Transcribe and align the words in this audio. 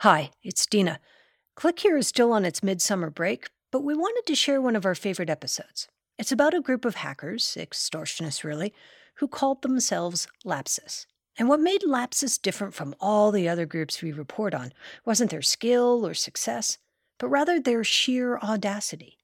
Hi, 0.00 0.30
it's 0.42 0.66
Dina. 0.66 1.00
Click 1.54 1.80
Here 1.80 1.96
is 1.96 2.06
still 2.06 2.30
on 2.30 2.44
its 2.44 2.62
midsummer 2.62 3.08
break, 3.08 3.48
but 3.72 3.82
we 3.82 3.94
wanted 3.94 4.26
to 4.26 4.34
share 4.34 4.60
one 4.60 4.76
of 4.76 4.84
our 4.84 4.94
favorite 4.94 5.30
episodes. 5.30 5.88
It's 6.18 6.30
about 6.30 6.52
a 6.52 6.60
group 6.60 6.84
of 6.84 6.96
hackers, 6.96 7.56
extortionists 7.58 8.44
really, 8.44 8.74
who 9.16 9.26
called 9.26 9.62
themselves 9.62 10.28
Lapsus. 10.44 11.06
And 11.38 11.48
what 11.48 11.60
made 11.60 11.82
Lapsus 11.82 12.36
different 12.36 12.74
from 12.74 12.94
all 13.00 13.32
the 13.32 13.48
other 13.48 13.64
groups 13.64 14.02
we 14.02 14.12
report 14.12 14.52
on 14.52 14.74
wasn't 15.06 15.30
their 15.30 15.40
skill 15.40 16.06
or 16.06 16.12
success, 16.12 16.76
but 17.18 17.28
rather 17.28 17.58
their 17.58 17.82
sheer 17.82 18.36
audacity. 18.36 19.16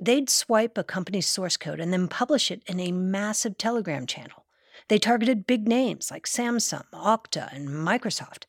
They'd 0.00 0.30
swipe 0.30 0.78
a 0.78 0.82
company's 0.82 1.26
source 1.26 1.58
code 1.58 1.78
and 1.78 1.92
then 1.92 2.08
publish 2.08 2.50
it 2.50 2.62
in 2.66 2.80
a 2.80 2.90
massive 2.90 3.58
Telegram 3.58 4.06
channel. 4.06 4.46
They 4.88 4.98
targeted 4.98 5.46
big 5.46 5.68
names 5.68 6.10
like 6.10 6.24
Samsung, 6.24 6.84
Okta, 6.94 7.54
and 7.54 7.68
Microsoft. 7.68 8.44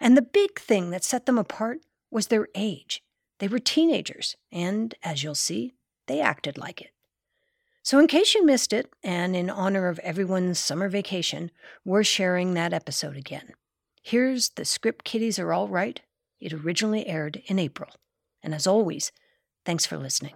And 0.00 0.16
the 0.16 0.22
big 0.22 0.58
thing 0.58 0.90
that 0.90 1.04
set 1.04 1.26
them 1.26 1.38
apart 1.38 1.80
was 2.10 2.26
their 2.26 2.48
age. 2.54 3.02
They 3.38 3.48
were 3.48 3.58
teenagers, 3.58 4.36
and 4.50 4.94
as 5.02 5.22
you'll 5.22 5.34
see, 5.34 5.74
they 6.06 6.20
acted 6.20 6.56
like 6.56 6.80
it. 6.80 6.90
So, 7.82 7.98
in 7.98 8.06
case 8.08 8.34
you 8.34 8.44
missed 8.44 8.72
it, 8.72 8.92
and 9.04 9.36
in 9.36 9.48
honor 9.48 9.88
of 9.88 10.00
everyone's 10.00 10.58
summer 10.58 10.88
vacation, 10.88 11.50
we're 11.84 12.02
sharing 12.02 12.54
that 12.54 12.72
episode 12.72 13.16
again. 13.16 13.52
Here's 14.02 14.50
The 14.50 14.64
Script 14.64 15.04
Kiddies 15.04 15.38
Are 15.38 15.52
All 15.52 15.68
Right. 15.68 16.00
It 16.40 16.52
originally 16.52 17.06
aired 17.06 17.42
in 17.46 17.58
April. 17.58 17.90
And 18.42 18.54
as 18.54 18.66
always, 18.66 19.12
thanks 19.64 19.86
for 19.86 19.96
listening. 19.96 20.34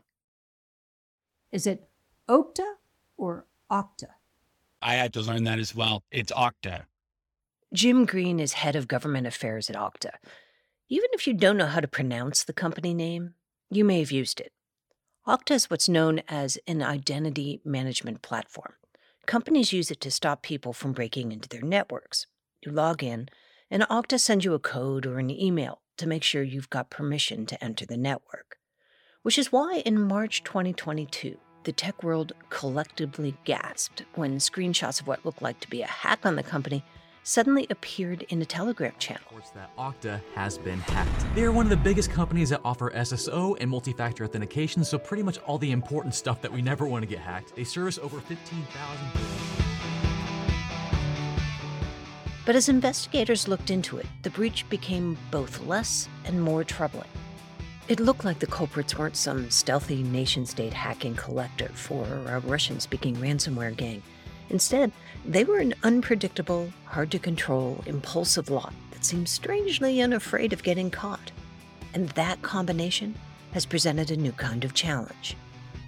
Is 1.53 1.67
it 1.67 1.89
Okta 2.29 2.75
or 3.17 3.47
Okta? 3.71 4.09
I 4.83 4.95
had 4.95 5.13
to 5.15 5.21
learn 5.21 5.45
that 5.45 5.59
as 5.59 5.75
well. 5.75 6.05
It's 6.11 6.33
Okta. 6.33 6.85
Jim 7.73 8.05
Green 8.05 8.41
is 8.41 8.55
head 8.55 8.75
of 8.75 8.89
government 8.89 9.29
affairs 9.29 9.71
at 9.71 9.77
Okta. 9.77 10.11
Even 10.89 11.07
if 11.13 11.29
you 11.29 11.33
don't 11.33 11.57
know 11.57 11.67
how 11.67 11.79
to 11.79 11.87
pronounce 11.87 12.43
the 12.43 12.53
company 12.53 12.93
name, 12.93 13.35
you 13.71 13.85
may 13.85 14.01
have 14.01 14.11
used 14.11 14.41
it. 14.41 14.53
Okta 15.25 15.53
is 15.53 15.71
what's 15.71 15.89
known 15.89 16.21
as 16.27 16.59
an 16.67 16.83
identity 16.83 17.61
management 17.65 18.23
platform. 18.23 18.73
Companies 19.27 19.73
use 19.73 19.93
it 19.93 20.01
to 20.01 20.11
stop 20.11 20.43
people 20.43 20.73
from 20.73 20.93
breaking 20.93 21.31
into 21.31 21.49
their 21.49 21.63
networks. 21.63 22.27
You 22.61 22.73
log 22.73 23.05
in, 23.05 23.29
and 23.71 23.85
Okta 23.85 24.19
sends 24.19 24.45
you 24.45 24.55
a 24.55 24.59
code 24.59 25.07
or 25.07 25.21
an 25.21 25.31
email 25.31 25.81
to 25.99 26.09
make 26.09 26.25
sure 26.25 26.43
you've 26.43 26.71
got 26.71 26.91
permission 26.91 27.47
to 27.47 27.63
enter 27.63 27.87
the 27.87 27.97
network. 27.97 28.57
Which 29.23 29.39
is 29.39 29.53
why 29.53 29.85
in 29.87 30.03
March 30.03 30.43
2022, 30.43 31.37
the 31.63 31.73
tech 31.73 32.03
world 32.03 32.33
collectively 32.49 33.37
gasped 33.45 34.03
when 34.17 34.39
screenshots 34.39 35.01
of 35.01 35.07
what 35.07 35.25
looked 35.25 35.43
like 35.43 35.61
to 35.61 35.71
be 35.71 35.83
a 35.83 35.87
hack 35.87 36.27
on 36.27 36.35
the 36.35 36.43
company 36.43 36.83
suddenly 37.23 37.67
appeared 37.71 38.23
in 38.29 38.41
a 38.43 38.45
Telegram 38.45 38.93
channel. 38.99 39.23
Reports 39.27 39.51
that 39.51 39.77
Okta 39.77 40.21
has 40.35 40.59
been 40.59 40.81
hacked. 40.81 41.35
They 41.35 41.45
are 41.45 41.53
one 41.53 41.67
of 41.67 41.71
the 41.71 41.77
biggest 41.77 42.11
companies 42.11 42.51
that 42.51 42.61
offer 42.65 42.91
SSO 42.91 43.57
and 43.61 43.71
multi-factor 43.71 44.25
authentication, 44.25 44.85
so 44.85 44.99
pretty 44.99 45.23
much 45.23 45.39
all 45.39 45.59
the 45.59 45.71
important 45.71 46.15
stuff 46.15 46.41
that 46.43 46.53
we 46.53 46.63
never 46.63 46.87
want 46.87 47.03
to 47.03 47.07
get 47.07 47.19
hacked. 47.19 47.55
They 47.55 47.65
service 47.65 47.99
over 47.99 48.21
15,000 48.21 48.67
But 52.47 52.57
as 52.57 52.69
investigators 52.69 53.49
looked 53.49 53.71
into 53.71 53.99
it, 53.99 54.07
the 54.23 54.31
breach 54.31 54.69
became 54.69 55.17
both 55.31 55.67
less 55.67 56.09
and 56.25 56.43
more 56.43 56.65
troubling. 56.65 57.09
It 57.89 58.01
looked 58.01 58.25
like 58.25 58.39
the 58.39 58.47
culprits 58.47 58.97
weren't 58.97 59.17
some 59.17 59.51
stealthy 59.51 60.03
nation 60.03 60.47
state 60.47 60.73
hacking 60.73 61.17
collective 61.17 61.89
or 61.91 62.07
a 62.27 62.39
Russian 62.41 62.79
speaking 62.81 63.17
ransomware 63.17 63.77
gang. 63.77 64.03
Instead, 64.49 64.93
they 65.25 65.45
were 65.45 65.59
an 65.59 65.75
unpredictable, 65.83 66.73
hard 66.87 67.11
to 67.11 67.19
control, 67.19 67.83
impulsive 67.87 68.51
lot 68.51 68.73
that 68.93 69.05
seemed 69.05 69.29
strangely 69.29 70.01
unafraid 70.01 70.53
of 70.53 70.63
getting 70.63 70.91
caught. 70.91 71.31
And 71.95 72.09
that 72.11 72.43
combination 72.43 73.15
has 73.53 73.67
presented 73.67 74.11
a 74.11 74.17
new 74.17 74.33
kind 74.33 74.65
of 74.65 74.75
challenge. 74.75 75.37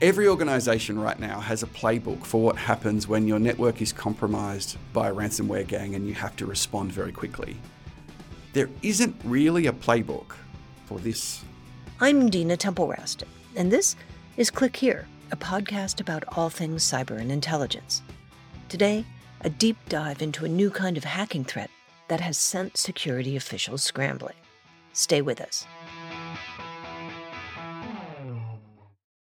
Every 0.01 0.27
organization 0.27 0.99
right 0.99 1.19
now 1.19 1.39
has 1.41 1.63
a 1.63 1.67
playbook 1.69 2.25
for 2.25 2.43
what 2.43 2.57
happens 2.57 3.07
when 3.07 3.29
your 3.29 3.39
network 3.39 3.81
is 3.81 3.93
compromised 3.93 4.77
by 4.93 5.09
a 5.09 5.15
ransomware 5.15 5.67
gang 5.67 5.95
and 5.95 6.07
you 6.09 6.15
have 6.15 6.35
to 6.37 6.47
respond 6.47 6.93
very 6.93 7.13
quickly. 7.13 7.57
There 8.53 8.69
isn't 8.83 9.15
really 9.25 9.69
a 9.69 9.73
playbook 9.73 10.35
for 10.87 10.99
this. 10.99 11.45
I'm 12.01 12.29
Dina 12.29 12.57
Temple 12.57 12.89
Raston, 12.89 13.29
and 13.55 13.71
this 13.71 13.95
is 14.37 14.51
Click 14.51 14.75
Here, 14.75 15.07
a 15.31 15.37
podcast 15.37 16.01
about 16.01 16.25
all 16.37 16.51
things 16.51 16.83
cyber 16.83 17.21
and 17.21 17.31
intelligence. 17.31 18.03
Today, 18.69 19.05
a 19.45 19.51
deep 19.51 19.77
dive 19.89 20.23
into 20.23 20.45
a 20.45 20.49
new 20.49 20.71
kind 20.71 20.97
of 20.97 21.05
hacking 21.05 21.45
threat 21.45 21.71
that 22.09 22.21
has 22.21 22.39
sent 22.39 22.77
security 22.77 23.37
officials 23.37 23.83
scrambling. 23.83 24.35
Stay 24.93 25.23
with 25.23 25.41
us. 25.41 25.67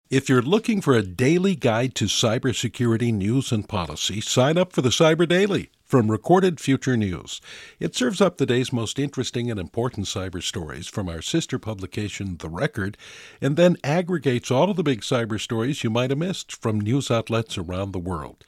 If 0.09 0.29
you're 0.29 0.41
looking 0.41 0.81
for 0.81 0.95
a 0.95 1.03
daily 1.03 1.57
guide 1.57 1.97
to 1.97 2.05
cybersecurity 2.05 3.13
news 3.13 3.51
and 3.51 3.69
policy, 3.69 4.21
sign 4.21 4.57
up 4.57 4.73
for 4.73 4.81
the 4.81 4.91
Cyber 4.91 5.29
Daily 5.29 5.71
from 5.83 6.13
Recorded 6.13 6.61
Future 6.61 6.97
News. 6.97 7.41
It 7.81 7.97
serves 7.97 8.21
up 8.21 8.37
the 8.37 8.47
day's 8.47 8.73
most 8.73 9.01
interesting 9.01 9.51
and 9.51 9.59
important 9.59 10.07
cyber 10.07 10.41
stories 10.41 10.87
from 10.87 11.09
our 11.09 11.21
sister 11.21 11.59
publication, 11.59 12.37
The 12.39 12.49
Record, 12.49 12.97
and 13.41 13.57
then 13.57 13.79
aggregates 13.83 14.49
all 14.49 14.71
of 14.71 14.77
the 14.77 14.85
big 14.85 15.01
cyber 15.01 15.41
stories 15.41 15.83
you 15.83 15.91
might 15.91 16.11
have 16.11 16.21
missed 16.21 16.55
from 16.55 16.81
news 16.81 17.11
outlets 17.11 17.59
around 17.59 17.91
the 17.91 17.99
world. 17.99 18.45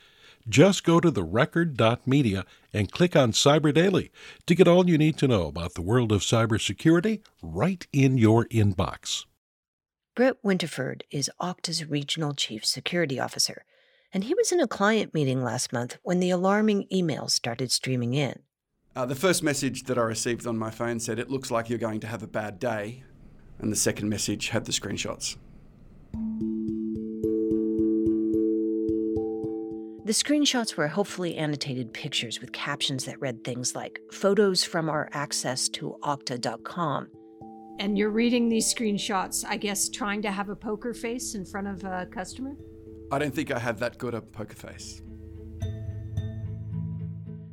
Just 0.49 0.83
go 0.83 0.99
to 0.99 1.11
therecord.media 1.11 2.45
and 2.73 2.91
click 2.91 3.15
on 3.15 3.33
Cyber 3.33 3.73
Daily 3.73 4.11
to 4.47 4.55
get 4.55 4.67
all 4.67 4.89
you 4.89 4.97
need 4.97 5.19
to 5.19 5.29
know 5.29 5.47
about 5.47 5.75
the 5.75 5.83
world 5.83 6.11
of 6.11 6.23
cybersecurity 6.23 7.21
right 7.43 7.87
in 7.93 8.17
your 8.17 8.47
inbox. 8.47 9.27
Brett 10.17 10.43
Winterford 10.43 11.03
is 11.11 11.31
Okta's 11.41 11.85
regional 11.85 12.35
chief 12.35 12.65
security 12.65 13.21
officer, 13.21 13.65
and 14.13 14.25
he 14.25 14.35
was 14.35 14.51
in 14.51 14.59
a 14.59 14.67
client 14.67 15.13
meeting 15.13 15.45
last 15.45 15.73
month 15.73 15.99
when 16.03 16.19
the 16.19 16.31
alarming 16.31 16.87
emails 16.93 17.33
started 17.33 17.71
streaming 17.71 18.15
in. 18.15 18.41
Uh, 18.97 19.05
the 19.05 19.15
first 19.15 19.43
message 19.43 19.85
that 19.85 19.99
I 19.99 20.03
received 20.03 20.47
on 20.47 20.59
my 20.59 20.71
phone 20.71 20.99
said, 20.99 21.19
It 21.19 21.31
looks 21.31 21.51
like 21.51 21.69
you're 21.69 21.79
going 21.79 22.01
to 22.01 22.09
have 22.09 22.23
a 22.23 22.27
bad 22.27 22.59
day. 22.59 23.05
And 23.61 23.71
the 23.71 23.77
second 23.77 24.09
message 24.09 24.49
had 24.49 24.65
the 24.65 24.73
screenshots. 24.73 25.37
The 30.09 30.15
screenshots 30.15 30.75
were 30.75 30.89
hopefully 30.89 31.37
annotated 31.37 31.93
pictures 31.93 32.41
with 32.41 32.51
captions 32.51 33.05
that 33.05 33.21
read 33.21 33.45
things 33.45 33.75
like 33.75 34.01
photos 34.11 34.65
from 34.65 34.89
our 34.89 35.11
access 35.13 35.69
to 35.69 35.99
okta.com. 36.03 37.09
And 37.79 37.99
you're 37.99 38.09
reading 38.09 38.49
these 38.49 38.73
screenshots, 38.73 39.45
I 39.47 39.59
guess, 39.59 39.91
trying 39.91 40.23
to 40.23 40.31
have 40.31 40.49
a 40.49 40.57
poker 40.57 40.95
face 40.95 41.35
in 41.35 41.45
front 41.45 41.67
of 41.67 41.85
a 41.85 42.07
customer? 42.07 42.57
I 43.13 43.19
don't 43.19 43.35
think 43.35 43.51
I 43.51 43.59
have 43.59 43.81
that 43.81 43.99
good 43.99 44.15
a 44.15 44.23
poker 44.23 44.57
face. 44.57 45.03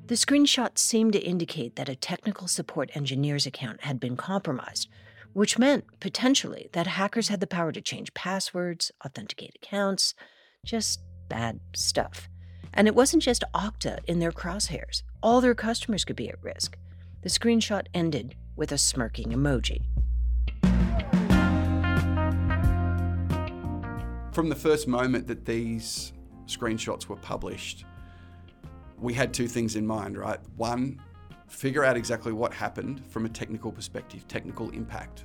The 0.06 0.16
screenshots 0.16 0.78
seemed 0.78 1.12
to 1.12 1.20
indicate 1.20 1.76
that 1.76 1.90
a 1.90 1.96
technical 1.98 2.48
support 2.48 2.90
engineer's 2.96 3.46
account 3.46 3.84
had 3.84 4.00
been 4.00 4.16
compromised, 4.16 4.88
which 5.34 5.60
meant 5.60 5.84
potentially 6.00 6.70
that 6.72 6.88
hackers 6.88 7.28
had 7.28 7.42
the 7.42 7.48
power 7.48 7.74
to 7.74 7.82
change 7.82 8.14
passwords, 8.14 8.94
authenticate 9.06 9.58
accounts, 9.62 10.14
just 10.64 11.02
bad 11.28 11.60
stuff. 11.76 12.30
And 12.76 12.90
it 12.90 12.96
wasn't 12.96 13.24
just 13.24 13.46
Okta 13.54 14.00
in 14.06 14.20
their 14.20 14.34
crosshairs, 14.34 15.04
all 15.24 15.40
their 15.40 15.56
customers 15.56 16.04
could 16.04 16.18
be 16.18 16.28
at 16.28 16.44
risk. 16.44 16.78
The 17.22 17.30
screenshot 17.30 17.88
ended 17.94 18.36
with 18.58 18.74
a 18.74 18.78
smirking 18.78 19.30
emoji. 19.30 19.86
From 24.34 24.50
the 24.50 24.56
first 24.56 24.90
moment 24.90 25.26
that 25.28 25.46
these 25.46 26.12
screenshots 26.48 27.08
were 27.08 27.16
published, 27.16 27.86
we 29.00 29.14
had 29.14 29.34
two 29.34 29.48
things 29.48 29.78
in 29.78 29.88
mind, 29.88 30.18
right? 30.18 30.40
One, 30.58 31.02
figure 31.48 31.86
out 31.86 31.96
exactly 31.96 32.34
what 32.34 32.54
happened 32.54 33.06
from 33.08 33.26
a 33.26 33.30
technical 33.30 33.72
perspective, 33.72 34.28
technical 34.28 34.70
impact. 34.72 35.24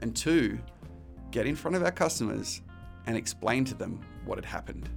And 0.00 0.14
two, 0.14 0.60
get 1.32 1.46
in 1.46 1.56
front 1.56 1.76
of 1.76 1.82
our 1.82 1.90
customers 1.90 2.62
and 3.06 3.16
explain 3.16 3.64
to 3.64 3.74
them 3.74 4.00
what 4.24 4.38
had 4.38 4.44
happened. 4.44 4.88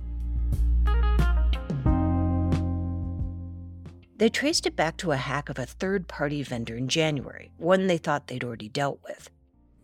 They 4.18 4.30
traced 4.30 4.66
it 4.66 4.76
back 4.76 4.98
to 4.98 5.12
a 5.12 5.18
hack 5.18 5.48
of 5.48 5.60
a 5.60 5.66
third 5.66 6.08
party 6.08 6.42
vendor 6.42 6.76
in 6.76 6.88
January, 6.88 7.52
one 7.58 7.86
they 7.86 8.00
thought 8.00 8.28
they'd 8.28 8.44
already 8.44 8.68
dealt 8.68 9.00
with. 9.04 9.30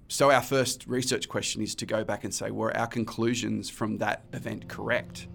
So, 0.07 0.31
our 0.31 0.41
first 0.41 0.85
research 0.87 1.29
question 1.29 1.61
is 1.61 1.75
to 1.75 1.85
go 1.85 2.03
back 2.03 2.23
and 2.23 2.33
say, 2.33 2.51
were 2.51 2.75
our 2.75 2.87
conclusions 2.87 3.69
from 3.69 3.97
that 3.99 4.23
event 4.33 4.67
correct? 4.67 5.27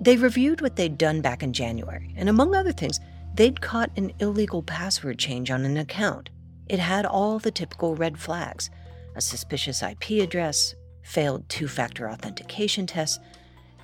They 0.00 0.16
reviewed 0.16 0.60
what 0.60 0.76
they'd 0.76 0.96
done 0.96 1.20
back 1.20 1.42
in 1.42 1.52
January, 1.52 2.14
and 2.16 2.28
among 2.28 2.54
other 2.54 2.72
things, 2.72 3.00
they'd 3.34 3.60
caught 3.60 3.90
an 3.96 4.12
illegal 4.20 4.62
password 4.62 5.18
change 5.18 5.50
on 5.50 5.64
an 5.64 5.76
account. 5.76 6.30
It 6.68 6.78
had 6.78 7.04
all 7.04 7.38
the 7.38 7.50
typical 7.50 7.96
red 7.96 8.18
flags 8.18 8.70
a 9.16 9.20
suspicious 9.20 9.82
IP 9.82 10.22
address, 10.22 10.76
failed 11.02 11.48
two 11.48 11.66
factor 11.66 12.08
authentication 12.08 12.86
tests, 12.86 13.18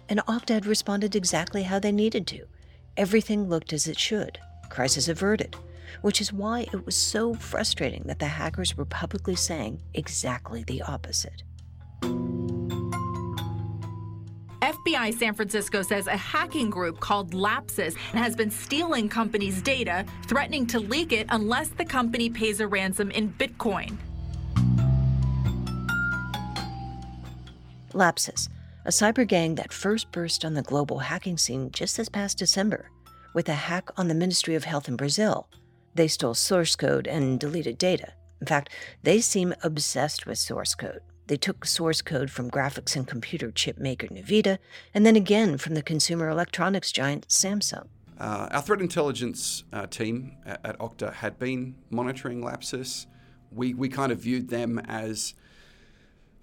and 0.08 0.20
Okta 0.20 0.54
had 0.54 0.66
responded 0.66 1.16
exactly 1.16 1.64
how 1.64 1.80
they 1.80 1.90
needed 1.90 2.28
to. 2.28 2.46
Everything 2.96 3.48
looked 3.48 3.72
as 3.74 3.86
it 3.86 3.98
should. 3.98 4.38
Crisis 4.70 5.08
averted. 5.08 5.56
which 6.02 6.20
is 6.20 6.32
why 6.32 6.60
it 6.72 6.84
was 6.84 6.94
so 6.94 7.32
frustrating 7.34 8.02
that 8.06 8.18
the 8.18 8.26
hackers 8.26 8.76
were 8.76 8.84
publicly 8.84 9.34
saying 9.34 9.80
exactly 9.94 10.62
the 10.64 10.82
opposite. 10.82 11.42
FBI 14.60 15.14
San 15.18 15.32
Francisco 15.32 15.80
says 15.82 16.06
a 16.06 16.16
hacking 16.16 16.68
group 16.70 17.00
called 17.00 17.32
Lapsus 17.32 17.94
has 18.12 18.36
been 18.36 18.50
stealing 18.50 19.08
companies' 19.08 19.62
data, 19.62 20.04
threatening 20.26 20.66
to 20.66 20.80
leak 20.80 21.12
it 21.12 21.26
unless 21.30 21.68
the 21.68 21.84
company 21.84 22.28
pays 22.28 22.60
a 22.60 22.66
ransom 22.66 23.10
in 23.12 23.32
Bitcoin. 23.32 23.96
Lapsus, 27.94 28.48
a 28.86 28.90
cyber 28.90 29.26
gang 29.26 29.56
that 29.56 29.72
first 29.72 30.12
burst 30.12 30.44
on 30.44 30.54
the 30.54 30.62
global 30.62 31.00
hacking 31.00 31.36
scene 31.36 31.72
just 31.72 31.96
this 31.96 32.08
past 32.08 32.38
December 32.38 32.88
with 33.34 33.48
a 33.48 33.54
hack 33.54 33.88
on 33.96 34.06
the 34.06 34.14
Ministry 34.14 34.54
of 34.54 34.62
Health 34.62 34.86
in 34.86 34.94
Brazil. 34.94 35.48
They 35.96 36.06
stole 36.06 36.34
source 36.34 36.76
code 36.76 37.08
and 37.08 37.40
deleted 37.40 37.78
data. 37.78 38.12
In 38.40 38.46
fact, 38.46 38.70
they 39.02 39.20
seem 39.20 39.54
obsessed 39.64 40.24
with 40.24 40.38
source 40.38 40.76
code. 40.76 41.00
They 41.26 41.36
took 41.36 41.64
source 41.64 42.00
code 42.00 42.30
from 42.30 42.48
graphics 42.48 42.94
and 42.94 43.08
computer 43.08 43.50
chip 43.50 43.76
maker 43.76 44.06
Nvidia, 44.06 44.58
and 44.94 45.04
then 45.04 45.16
again 45.16 45.58
from 45.58 45.74
the 45.74 45.82
consumer 45.82 46.28
electronics 46.28 46.92
giant 46.92 47.26
Samsung. 47.26 47.88
Uh, 48.20 48.48
our 48.52 48.62
threat 48.62 48.80
intelligence 48.80 49.64
uh, 49.72 49.88
team 49.88 50.36
at, 50.46 50.64
at, 50.64 50.78
Okta 50.78 51.12
had 51.12 51.40
been 51.40 51.74
monitoring 51.90 52.40
Lapsus. 52.40 53.06
We, 53.50 53.74
we 53.74 53.88
kind 53.88 54.12
of 54.12 54.20
viewed 54.20 54.48
them 54.48 54.78
as 54.78 55.34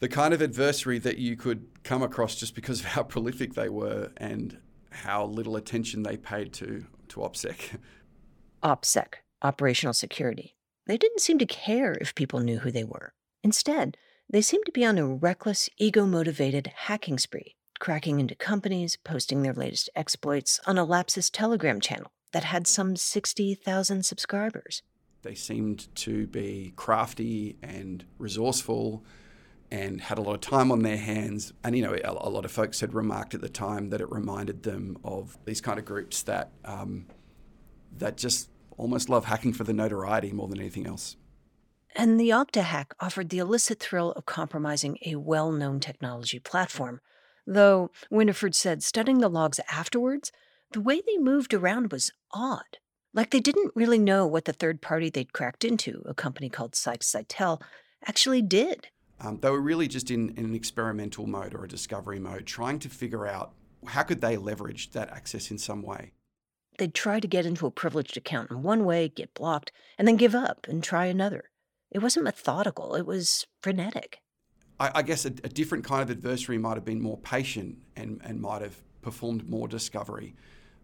the 0.04 0.10
kind 0.10 0.34
of 0.34 0.42
adversary 0.42 1.00
that 1.00 1.18
you 1.18 1.38
could 1.38 1.66
come 1.86 2.04
across 2.04 2.36
just 2.36 2.56
because 2.56 2.82
of 2.82 2.88
how 2.88 3.04
prolific 3.14 3.54
they 3.54 3.70
were 3.70 4.12
and 4.18 4.58
how 4.90 5.24
little 5.24 5.56
attention 5.56 6.04
they 6.04 6.18
paid 6.18 6.52
to, 6.52 6.86
to 7.08 7.22
OPSEC. 7.22 7.80
OPSEC, 8.62 9.14
Operational 9.42 9.94
Security. 9.94 10.58
They 10.88 10.98
didn't 10.98 11.22
seem 11.22 11.38
to 11.40 11.46
care 11.46 11.94
if 12.02 12.16
people 12.16 12.42
knew 12.42 12.60
who 12.60 12.70
they 12.70 12.84
were. 12.84 13.14
Instead, 13.46 13.96
they 14.30 14.42
seemed 14.42 14.66
to 14.66 14.74
be 14.74 14.84
on 14.84 14.98
a 14.98 15.08
reckless, 15.08 15.70
ego 15.78 16.06
motivated 16.06 16.74
hacking 16.76 17.18
spree, 17.18 17.56
cracking 17.80 18.20
into 18.20 18.36
companies, 18.36 18.98
posting 19.06 19.42
their 19.42 19.54
latest 19.54 19.90
exploits 19.96 20.60
on 20.68 20.78
a 20.78 20.84
Lapsus 20.84 21.30
Telegram 21.30 21.80
channel 21.80 22.12
that 22.34 22.44
had 22.44 22.68
some 22.68 22.98
60,000 22.98 24.06
subscribers. 24.06 24.82
They 25.22 25.36
seemed 25.36 25.96
to 25.96 26.28
be 26.28 26.74
crafty 26.76 27.56
and 27.64 28.04
resourceful 28.18 29.06
and 29.74 30.02
had 30.02 30.20
a 30.20 30.22
lot 30.22 30.36
of 30.36 30.42
time 30.42 30.72
on 30.72 30.84
their 30.84 30.98
hands. 30.98 31.52
And, 31.64 31.76
you 31.76 31.82
know, 31.82 31.96
a, 31.96 32.12
a 32.12 32.30
lot 32.30 32.46
of 32.46 32.52
folks 32.52 32.80
had 32.80 32.94
remarked 32.94 33.34
at 33.34 33.42
the 33.42 33.50
time 33.50 33.90
that 33.90 34.02
it 34.02 34.12
reminded 34.12 34.62
them 34.62 35.00
of 35.04 35.36
these 35.46 35.62
kind 35.62 35.80
of 35.80 35.86
groups 35.86 36.22
that, 36.24 36.52
um, 36.64 37.08
that 37.98 38.16
just 38.16 38.52
almost 38.78 39.10
love 39.10 39.26
hacking 39.26 39.52
for 39.52 39.64
the 39.64 39.74
notoriety 39.74 40.32
more 40.32 40.48
than 40.48 40.60
anything 40.60 40.86
else. 40.86 41.16
And 41.96 42.20
the 42.20 42.30
Okta 42.30 42.62
hack 42.62 42.94
offered 43.00 43.30
the 43.30 43.40
illicit 43.40 43.80
thrill 43.80 44.12
of 44.12 44.28
compromising 44.28 45.00
a 45.08 45.16
well 45.16 45.52
known 45.52 45.80
technology 45.80 46.38
platform. 46.38 47.02
Though, 47.48 47.90
Winterford 48.12 48.54
said, 48.54 48.84
studying 48.84 49.18
the 49.18 49.28
logs 49.28 49.60
afterwards, 49.72 50.32
the 50.72 50.82
way 50.82 51.02
they 51.02 51.18
moved 51.18 51.52
around 51.52 51.92
was 51.92 52.12
odd. 52.32 52.78
Like 53.12 53.32
they 53.32 53.40
didn't 53.40 53.72
really 53.74 54.00
know 54.00 54.28
what 54.28 54.46
the 54.46 54.54
third 54.54 54.84
party 54.84 55.10
they'd 55.10 55.34
cracked 55.34 55.66
into, 55.66 56.04
a 56.06 56.14
company 56.14 56.50
called 56.50 56.76
Sykes 56.76 57.16
actually 58.06 58.42
did. 58.44 58.88
Um, 59.20 59.40
they 59.42 59.50
were 59.50 59.62
really 59.62 59.88
just 59.88 60.12
in, 60.12 60.30
in 60.38 60.46
an 60.46 60.56
experimental 60.56 61.28
mode 61.28 61.54
or 61.54 61.64
a 61.64 61.68
discovery 61.68 62.20
mode, 62.20 62.46
trying 62.46 62.80
to 62.80 62.90
figure 62.90 63.28
out 63.28 63.54
how 63.88 64.04
could 64.04 64.22
they 64.22 64.38
leverage 64.38 64.92
that 64.92 65.10
access 65.12 65.52
in 65.52 65.58
some 65.58 65.82
way. 65.82 66.12
They'd 66.78 66.94
try 66.94 67.20
to 67.20 67.28
get 67.28 67.46
into 67.46 67.68
a 67.68 67.72
privileged 67.72 68.18
account 68.18 68.50
in 68.50 68.64
one 68.64 68.84
way, 68.84 69.10
get 69.10 69.34
blocked, 69.34 69.72
and 69.98 70.08
then 70.08 70.16
give 70.16 70.34
up 70.34 70.68
and 70.68 70.84
try 70.84 71.06
another. 71.06 71.50
It 71.92 72.00
wasn't 72.00 72.26
methodical, 72.26 72.96
it 72.96 73.06
was 73.06 73.46
frenetic. 73.62 74.20
I, 74.80 74.92
I 74.96 75.02
guess 75.04 75.26
a, 75.26 75.30
a, 75.30 75.50
different 75.50 75.84
kind 75.84 76.02
of 76.02 76.10
adversary 76.10 76.58
might 76.58 76.76
have 76.76 76.86
been 76.86 77.02
more 77.02 77.18
patient 77.20 77.78
and, 77.96 78.20
and 78.24 78.42
might 78.42 78.64
have 78.64 78.82
performed 79.04 79.48
more 79.48 79.68
discovery. 79.68 80.36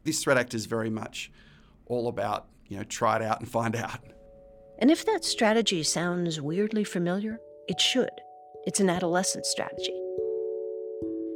This 0.03 0.23
threat 0.23 0.37
actor 0.37 0.55
is 0.55 0.67
very 0.67 0.91
much 0.91 1.31
all 1.87 2.07
about, 2.07 2.47
you 2.67 2.77
know, 2.77 2.83
try 2.83 3.15
it 3.15 3.23
out 3.23 3.39
and 3.39 3.49
find 3.49 3.75
out. 3.75 3.99
And 4.77 4.91
if 4.91 5.05
that 5.05 5.25
strategy 5.25 5.81
sounds 5.83 6.39
weirdly 6.39 6.83
familiar, 6.83 7.39
it 7.69 7.79
should. 7.79 8.09
It's 8.65 8.81
an 8.81 8.89
adolescent 8.89 9.45
strategy. 9.45 9.93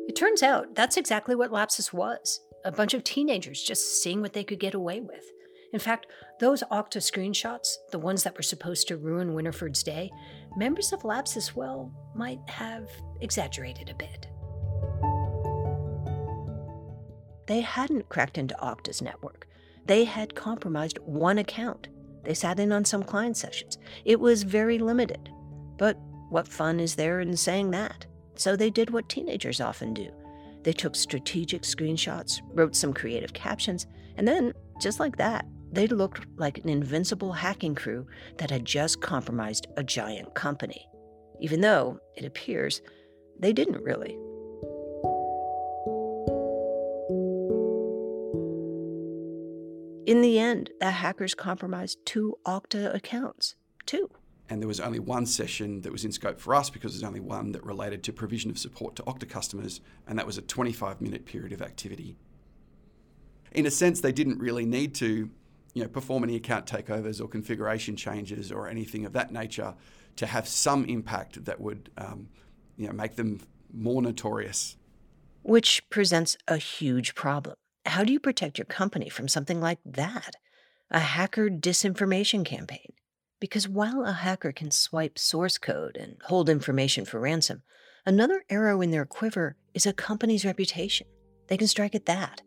It 0.10 0.16
turns 0.16 0.44
out 0.44 0.76
that's 0.76 0.98
exactly 0.98 1.36
what 1.36 1.52
Lapsus 1.52 1.94
was 1.94 2.42
a 2.66 2.72
bunch 2.72 2.94
of 2.94 3.04
teenagers 3.04 3.62
just 3.62 4.02
seeing 4.02 4.22
what 4.22 4.34
they 4.34 4.44
could 4.44 4.60
get 4.60 4.74
away 4.74 5.02
with. 5.02 5.32
In 5.74 5.80
fact, 5.80 6.08
those 6.40 6.64
Okta 6.72 6.98
screenshots, 6.98 7.76
the 7.92 8.00
ones 8.00 8.24
that 8.24 8.38
were 8.38 8.44
supposed 8.44 8.88
to 8.88 8.98
ruin 8.98 9.34
Winterford's 9.34 9.84
day, 9.84 10.12
members 10.56 10.94
of 10.94 11.04
Lapsus, 11.04 11.56
well, 11.56 11.92
might 12.16 12.40
have 12.48 12.90
exaggerated 13.22 13.90
a 13.90 13.96
bit. 13.96 14.28
They 17.48 17.62
hadn't 17.62 18.10
cracked 18.10 18.38
into 18.38 18.56
Okta's 18.62 19.02
network. 19.02 19.48
They 19.86 20.06
had 20.06 20.36
compromised 20.36 21.00
one 21.00 21.40
account. 21.40 21.90
They 22.24 22.34
sat 22.34 22.60
in 22.60 22.72
on 22.72 22.86
some 22.86 23.04
client 23.04 23.36
sessions. 23.36 23.78
It 24.06 24.20
was 24.20 24.44
very 24.44 24.78
limited. 24.80 25.30
But 25.78 25.98
what 26.34 26.48
fun 26.48 26.80
is 26.80 26.96
there 26.96 27.20
in 27.20 27.38
saying 27.38 27.70
that? 27.70 28.08
So 28.34 28.56
they 28.56 28.72
did 28.72 28.90
what 28.90 29.08
teenagers 29.08 29.62
often 29.62 29.94
do. 29.94 30.10
They 30.64 30.74
took 30.74 30.96
strategic 30.96 31.62
screenshots, 31.62 32.42
wrote 32.56 32.76
some 32.76 32.92
creative 32.92 33.34
captions, 33.34 33.86
and 34.18 34.28
then, 34.28 34.52
just 34.82 35.00
like 35.00 35.16
that, 35.18 35.46
they 35.72 35.86
looked 35.86 36.26
like 36.36 36.58
an 36.58 36.70
invincible 36.70 37.34
hacking 37.34 37.76
crew 37.76 38.08
that 38.38 38.50
had 38.50 38.66
just 38.66 39.00
compromised 39.00 39.68
a 39.78 39.84
giant 39.84 40.34
company, 40.34 40.90
even 41.40 41.62
though, 41.62 42.00
it 42.16 42.26
appears, 42.26 42.82
they 43.38 43.54
didn't 43.54 43.84
really. 43.84 44.18
In 50.08 50.22
the 50.22 50.40
end, 50.40 50.72
the 50.80 50.90
hackers 50.90 51.36
compromised 51.36 52.00
two 52.06 52.38
Okta 52.44 52.96
accounts. 52.96 53.56
Two. 53.86 54.10
And 54.54 54.62
there 54.62 54.68
was 54.68 54.80
only 54.80 55.00
one 55.00 55.26
session 55.26 55.82
that 55.82 55.92
was 55.92 56.06
in 56.06 56.12
scope 56.12 56.40
for 56.40 56.54
us 56.54 56.70
because 56.70 56.94
there's 56.94 57.04
only 57.04 57.20
one 57.20 57.54
that 57.54 57.66
related 57.66 58.04
to 58.04 58.14
provision 58.14 58.52
of 58.52 58.60
support 58.60 58.96
to 58.98 59.02
Okta 59.02 59.28
customers, 59.28 59.82
and 60.06 60.16
that 60.20 60.28
was 60.28 60.38
a 60.38 60.44
25 60.44 61.02
minute 61.02 61.26
period 61.26 61.54
of 61.54 61.64
activity. 61.64 62.16
In 63.54 63.66
a 63.66 63.72
sense, 63.72 64.00
they 64.00 64.12
didn't 64.12 64.38
really 64.38 64.68
need 64.68 64.94
to 64.94 65.32
you 65.74 65.82
know, 65.82 65.88
perform 65.88 66.24
any 66.24 66.36
account 66.36 66.68
takeovers 66.68 67.20
or 67.20 67.28
configuration 67.28 67.96
changes 67.96 68.52
or 68.52 68.68
anything 68.68 69.08
of 69.08 69.14
that 69.14 69.32
nature 69.32 69.74
to 70.18 70.28
have 70.28 70.48
some 70.48 70.86
impact 70.86 71.46
that 71.46 71.60
would 71.60 71.90
um, 71.98 72.30
you 72.78 72.86
know, 72.86 72.94
make 72.94 73.16
them 73.16 73.40
more 73.74 74.04
notorious. 74.04 74.78
Which 75.42 75.82
presents 75.90 76.38
a 76.48 76.58
huge 76.58 77.16
problem. 77.16 77.56
How 77.88 78.04
do 78.04 78.14
you 78.14 78.20
protect 78.20 78.60
your 78.60 78.66
company 78.66 79.10
from 79.10 79.28
something 79.28 79.60
like 79.60 79.80
that? 79.84 80.36
A 80.92 81.00
hacker 81.00 81.50
disinformation 81.50 82.46
campaign. 82.46 82.94
Because 83.44 83.68
while 83.68 84.06
a 84.06 84.14
hacker 84.14 84.54
can 84.54 84.72
swipe 84.72 85.20
source 85.20 85.58
code 85.58 85.98
and 85.98 86.16
hold 86.24 86.48
information 86.48 87.04
for 87.04 87.20
ransom, 87.20 87.62
another 88.06 88.46
arrow 88.50 88.80
in 88.80 88.92
their 88.92 89.06
quiver 89.06 89.58
is 89.74 89.86
a 89.86 89.92
company's 89.92 90.46
reputation. 90.46 91.08
They 91.48 91.58
can 91.58 91.68
strike 91.68 91.94
at 91.94 92.06
that. 92.06 92.42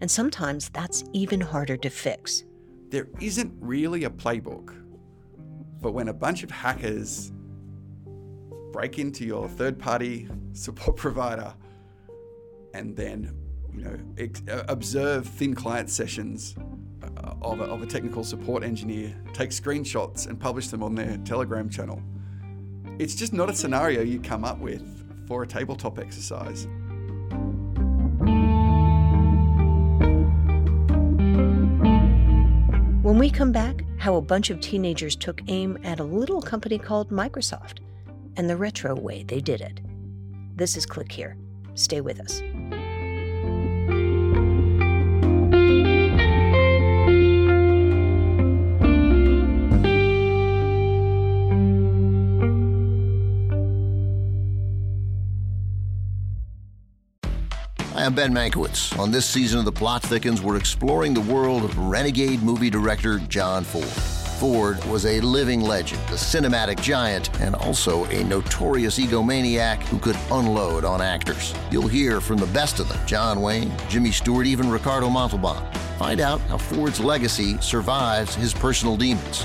And 0.00 0.10
sometimes 0.10 0.70
that's 0.70 1.04
even 1.12 1.42
harder 1.42 1.76
to 1.76 1.90
fix 1.90 2.44
there 2.90 3.06
isn't 3.20 3.52
really 3.60 4.04
a 4.04 4.10
playbook 4.10 4.76
but 5.80 5.92
when 5.92 6.08
a 6.08 6.12
bunch 6.12 6.42
of 6.42 6.50
hackers 6.50 7.32
break 8.72 8.98
into 8.98 9.24
your 9.24 9.48
third 9.48 9.78
party 9.78 10.28
support 10.52 10.96
provider 10.96 11.54
and 12.74 12.96
then 12.96 13.34
you 13.72 13.84
know 13.84 14.52
uh, 14.52 14.62
observe 14.68 15.26
thin 15.26 15.54
client 15.54 15.88
sessions 15.88 16.56
Uh, 17.02 17.34
of 17.42 17.60
a, 17.60 17.64
of 17.64 17.82
a 17.82 17.86
technical 17.86 18.22
support 18.22 18.62
engineer 18.62 19.14
take 19.32 19.50
screenshots 19.50 20.26
and 20.26 20.38
publish 20.38 20.68
them 20.68 20.82
on 20.82 20.94
their 20.94 21.16
telegram 21.24 21.68
channel 21.68 22.02
it's 22.98 23.14
just 23.14 23.32
not 23.32 23.48
a 23.48 23.54
scenario 23.54 24.02
you 24.02 24.20
come 24.20 24.44
up 24.44 24.58
with 24.58 24.82
for 25.26 25.42
a 25.42 25.46
tabletop 25.46 25.98
exercise 25.98 26.66
When 33.10 33.18
we 33.18 33.28
come 33.28 33.50
back, 33.50 33.82
how 33.98 34.14
a 34.14 34.22
bunch 34.22 34.50
of 34.50 34.60
teenagers 34.60 35.16
took 35.16 35.40
aim 35.48 35.78
at 35.82 35.98
a 35.98 36.04
little 36.04 36.40
company 36.40 36.78
called 36.78 37.10
Microsoft 37.10 37.78
and 38.36 38.48
the 38.48 38.56
retro 38.56 38.94
way 38.94 39.24
they 39.24 39.40
did 39.40 39.60
it. 39.60 39.80
This 40.54 40.76
is 40.76 40.86
Click 40.86 41.10
Here. 41.10 41.36
Stay 41.74 42.00
with 42.00 42.20
us. 42.20 42.40
Hi, 58.00 58.06
I'm 58.06 58.14
Ben 58.14 58.32
Mankiewicz. 58.32 58.98
On 58.98 59.10
this 59.10 59.26
season 59.26 59.58
of 59.58 59.66
The 59.66 59.72
Plot 59.72 60.02
Thickens, 60.02 60.40
we're 60.40 60.56
exploring 60.56 61.12
the 61.12 61.20
world 61.20 61.64
of 61.64 61.76
renegade 61.76 62.42
movie 62.42 62.70
director 62.70 63.18
John 63.18 63.62
Ford. 63.62 63.84
Ford 63.84 64.82
was 64.86 65.04
a 65.04 65.20
living 65.20 65.60
legend, 65.60 66.00
a 66.04 66.14
cinematic 66.14 66.80
giant, 66.80 67.28
and 67.42 67.54
also 67.54 68.06
a 68.06 68.24
notorious 68.24 68.98
egomaniac 68.98 69.82
who 69.82 69.98
could 69.98 70.16
unload 70.30 70.82
on 70.82 71.02
actors. 71.02 71.54
You'll 71.70 71.88
hear 71.88 72.22
from 72.22 72.38
the 72.38 72.46
best 72.46 72.80
of 72.80 72.88
them 72.88 73.06
John 73.06 73.42
Wayne, 73.42 73.70
Jimmy 73.90 74.12
Stewart, 74.12 74.46
even 74.46 74.70
Ricardo 74.70 75.10
Montalban. 75.10 75.70
Find 75.98 76.22
out 76.22 76.40
how 76.42 76.56
Ford's 76.56 77.00
legacy 77.00 77.58
survives 77.58 78.34
his 78.34 78.54
personal 78.54 78.96
demons. 78.96 79.44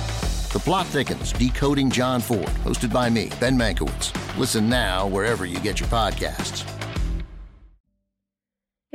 The 0.54 0.60
Plot 0.60 0.88
Thickens 0.88 1.34
Decoding 1.34 1.92
John 1.92 2.22
Ford, 2.22 2.48
hosted 2.64 2.94
by 2.94 3.10
me, 3.10 3.32
Ben 3.42 3.58
Mankiewicz. 3.58 4.38
Listen 4.38 4.70
now 4.70 5.08
wherever 5.08 5.46
you 5.46 5.60
get 5.60 5.82
your 5.82 5.90
podcasts. 5.90 6.75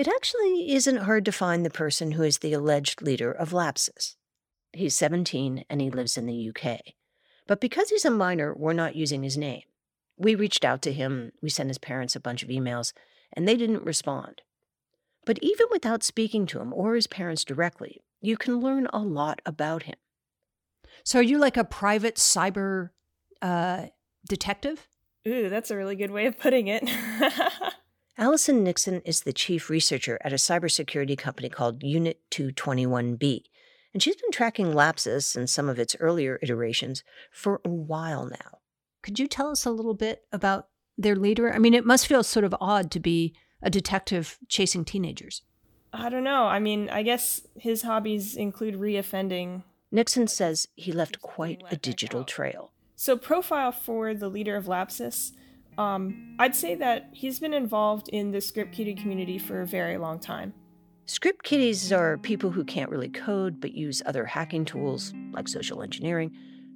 It 0.00 0.09
actually 0.09 0.73
isn't 0.73 1.02
hard 1.02 1.26
to 1.26 1.30
find 1.30 1.62
the 1.62 1.69
person 1.69 2.12
who 2.12 2.23
is 2.23 2.38
the 2.38 2.54
alleged 2.54 3.02
leader 3.02 3.30
of 3.30 3.52
Lapsus. 3.52 4.16
He's 4.73 4.97
17 4.97 5.66
and 5.69 5.80
he 5.83 5.90
lives 5.90 6.16
in 6.16 6.25
the 6.25 6.49
UK. 6.49 6.80
But 7.47 7.61
because 7.61 7.90
he's 7.90 8.07
a 8.07 8.11
minor, 8.11 8.54
we're 8.54 8.73
not 8.73 8.97
using 8.97 9.23
his 9.23 9.37
name. 9.37 9.61
We 10.16 10.35
reached 10.35 10.64
out 10.64 10.80
to 10.83 10.92
him, 10.95 11.33
we 11.42 11.50
sent 11.50 11.69
his 11.69 11.76
parents 11.76 12.16
a 12.16 12.21
bunch 12.21 12.42
of 12.42 12.49
emails, 12.49 12.95
and 13.35 13.47
they 13.47 13.59
didn't 13.59 13.85
respond. 13.85 14.40
But 15.26 15.38
even 15.42 15.66
without 15.71 16.02
speaking 16.02 16.47
to 16.47 16.61
him 16.61 16.73
or 16.73 16.95
his 16.95 17.07
parents 17.07 17.45
directly, 17.45 18.00
you 18.23 18.38
can 18.38 18.59
learn 18.59 18.87
a 18.95 19.00
lot 19.00 19.42
about 19.45 19.83
him. 19.83 19.97
So 21.04 21.19
are 21.19 21.23
you 21.23 21.37
like 21.37 21.59
a 21.59 21.64
private 21.64 22.14
cyber 22.14 22.88
uh, 23.42 23.88
detective? 24.26 24.88
Ooh, 25.28 25.50
that's 25.50 25.71
a 25.71 25.76
really 25.76 25.97
good 25.97 26.11
way 26.11 26.25
of 26.25 26.38
putting 26.38 26.69
it. 26.69 26.88
Allison 28.21 28.62
Nixon 28.62 29.00
is 29.07 29.23
the 29.23 29.33
chief 29.33 29.71
researcher 29.71 30.19
at 30.21 30.31
a 30.31 30.37
cybersecurity 30.37 31.17
company 31.17 31.49
called 31.49 31.83
Unit 31.83 32.21
221B, 32.31 33.45
and 33.95 34.03
she's 34.03 34.17
been 34.17 34.31
tracking 34.31 34.75
Lapsus 34.75 35.35
and 35.35 35.49
some 35.49 35.71
of 35.71 35.79
its 35.79 35.97
earlier 36.00 36.39
iterations 36.43 37.03
for 37.33 37.62
a 37.65 37.71
while 37.71 38.27
now. 38.27 38.59
Could 39.00 39.19
you 39.19 39.27
tell 39.27 39.50
us 39.50 39.65
a 39.65 39.71
little 39.71 39.95
bit 39.95 40.25
about 40.33 40.69
their 40.99 41.17
leader? 41.17 41.50
I 41.50 41.59
mean, 41.59 41.73
it 41.73 41.87
must 41.87 42.07
feel 42.07 42.23
sort 42.23 42.45
of 42.45 42.55
odd 42.61 42.91
to 42.91 43.00
be 43.00 43.35
a 43.62 43.71
detective 43.71 44.37
chasing 44.49 44.85
teenagers. 44.85 45.41
I 45.91 46.11
don't 46.11 46.23
know. 46.23 46.45
I 46.45 46.59
mean, 46.59 46.91
I 46.91 47.03
guess 47.03 47.47
his 47.57 47.81
hobbies 47.81 48.37
include 48.37 48.75
reoffending. 48.75 49.62
Nixon 49.91 50.29
says 50.29 50.69
he 50.75 50.93
left 50.93 51.23
quite 51.23 51.62
a 51.71 51.77
digital 51.77 52.25
trail. 52.25 52.71
So, 52.97 53.17
profile 53.17 53.73
for 53.73 54.12
the 54.12 54.29
leader 54.29 54.57
of 54.57 54.67
Lapsus. 54.67 55.33
Um, 55.79 56.37
I'd 56.39 56.55
say 56.55 56.75
that 56.77 57.11
he's 57.12 57.39
been 57.39 57.55
involved 57.55 58.09
in 58.09 58.31
the 58.31 58.41
script 58.41 58.73
kiddie 58.73 58.95
community 58.95 59.39
for 59.39 59.62
a 59.62 59.67
very 59.67 59.99
long 59.99 60.19
time. 60.19 60.53
Script 61.07 61.43
kiddies 61.43 61.93
are 61.93 62.19
people 62.19 62.50
who 62.50 62.65
can't 62.65 62.91
really 62.91 63.09
code 63.09 63.61
but 63.61 63.73
use 63.73 64.00
other 64.07 64.25
hacking 64.25 64.65
tools, 64.65 65.12
like 65.33 65.49
social 65.49 65.83
engineering, 65.83 66.31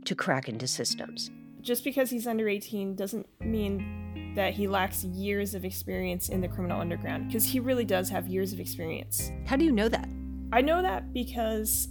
to 0.04 0.14
crack 0.14 0.48
into 0.48 0.66
systems. 0.66 1.30
Just 1.60 1.84
because 1.84 2.10
he's 2.10 2.26
under 2.26 2.48
18 2.48 2.96
doesn't 2.96 3.26
mean 3.40 4.32
that 4.34 4.52
he 4.52 4.66
lacks 4.66 5.04
years 5.04 5.54
of 5.54 5.64
experience 5.64 6.28
in 6.28 6.40
the 6.40 6.48
criminal 6.48 6.80
underground, 6.80 7.28
because 7.28 7.44
he 7.44 7.60
really 7.60 7.84
does 7.84 8.08
have 8.08 8.26
years 8.26 8.52
of 8.52 8.58
experience. 8.58 9.30
How 9.46 9.56
do 9.56 9.64
you 9.64 9.72
know 9.72 9.88
that? 9.88 10.08
I 10.52 10.60
know 10.60 10.82
that 10.82 11.12
because 11.12 11.88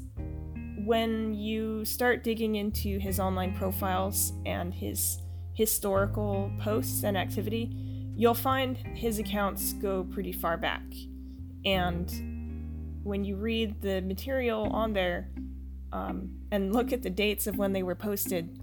when 0.86 1.34
you 1.34 1.86
start 1.86 2.24
digging 2.24 2.56
into 2.56 3.00
his 3.00 3.20
online 3.20 3.56
profiles 3.56 4.34
and 4.46 4.74
his 4.74 5.23
historical 5.54 6.52
posts 6.60 7.04
and 7.04 7.18
activity, 7.18 7.72
you'll 8.16 8.34
find 8.34 8.78
his 8.78 9.20
accounts 9.20 9.74
go 9.74 10.04
pretty 10.04 10.32
far 10.32 10.58
back. 10.58 10.84
And 11.66 13.02
when 13.04 13.24
you 13.24 13.36
read 13.36 13.82
the 13.82 14.02
material 14.02 14.64
on 14.72 14.94
there 14.94 15.30
um, 15.92 16.32
and 16.52 16.74
look 16.74 16.92
at 16.92 17.04
the 17.04 17.10
dates 17.10 17.48
of 17.48 17.58
when 17.58 17.74
they 17.74 17.84
were 17.84 17.96
posted, 17.96 18.60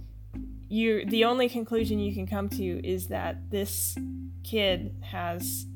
you 0.69 1.05
the 1.07 1.25
only 1.25 1.49
conclusion 1.49 1.99
you 1.99 2.15
can 2.15 2.27
come 2.27 2.49
to 2.49 2.87
is 2.87 3.09
that 3.09 3.51
this 3.51 3.97
kid 4.45 4.95
has 5.03 5.67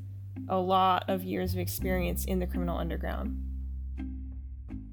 a 0.49 0.57
lot 0.57 1.05
of 1.09 1.25
years 1.25 1.53
of 1.53 1.59
experience 1.59 2.25
in 2.25 2.39
the 2.39 2.47
criminal 2.47 2.79
underground. 2.79 3.41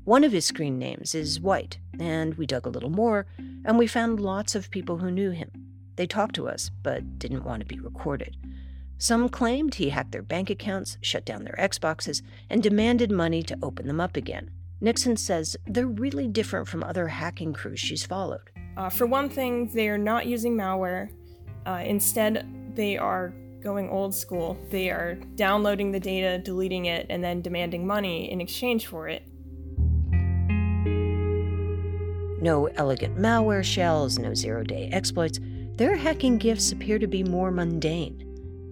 One 0.03 0.23
of 0.23 0.31
his 0.31 0.45
screen 0.45 0.79
names 0.79 1.13
is 1.13 1.39
White, 1.39 1.77
and 1.99 2.33
we 2.35 2.47
dug 2.47 2.65
a 2.65 2.69
little 2.69 2.89
more, 2.89 3.27
and 3.37 3.77
we 3.77 3.85
found 3.85 4.19
lots 4.19 4.55
of 4.55 4.71
people 4.71 4.97
who 4.97 5.11
knew 5.11 5.29
him. 5.29 5.51
They 6.01 6.07
talked 6.07 6.33
to 6.33 6.49
us, 6.49 6.71
but 6.81 7.19
didn't 7.19 7.45
want 7.45 7.59
to 7.59 7.65
be 7.67 7.79
recorded. 7.79 8.35
Some 8.97 9.29
claimed 9.29 9.75
he 9.75 9.89
hacked 9.89 10.11
their 10.11 10.23
bank 10.23 10.49
accounts, 10.49 10.97
shut 10.99 11.25
down 11.25 11.43
their 11.43 11.53
Xboxes, 11.59 12.23
and 12.49 12.63
demanded 12.63 13.11
money 13.11 13.43
to 13.43 13.57
open 13.61 13.85
them 13.85 14.01
up 14.01 14.17
again. 14.17 14.49
Nixon 14.79 15.15
says 15.15 15.55
they're 15.67 15.85
really 15.85 16.27
different 16.27 16.67
from 16.67 16.83
other 16.83 17.09
hacking 17.09 17.53
crews 17.53 17.79
she's 17.79 18.03
followed. 18.03 18.49
Uh, 18.77 18.89
for 18.89 19.05
one 19.05 19.29
thing, 19.29 19.67
they 19.75 19.89
are 19.89 19.97
not 19.99 20.25
using 20.25 20.57
malware. 20.57 21.11
Uh, 21.67 21.83
instead, 21.85 22.47
they 22.73 22.97
are 22.97 23.31
going 23.61 23.87
old 23.87 24.15
school. 24.15 24.57
They 24.71 24.89
are 24.89 25.19
downloading 25.35 25.91
the 25.91 25.99
data, 25.99 26.39
deleting 26.39 26.85
it, 26.85 27.05
and 27.11 27.23
then 27.23 27.43
demanding 27.43 27.85
money 27.85 28.31
in 28.31 28.41
exchange 28.41 28.87
for 28.87 29.07
it. 29.07 29.21
No 32.41 32.65
elegant 32.75 33.19
malware 33.19 33.63
shells, 33.63 34.17
no 34.17 34.33
zero 34.33 34.63
day 34.63 34.89
exploits. 34.91 35.39
Their 35.77 35.95
hacking 35.95 36.37
gifts 36.37 36.71
appear 36.71 36.99
to 36.99 37.07
be 37.07 37.23
more 37.23 37.49
mundane. 37.49 38.27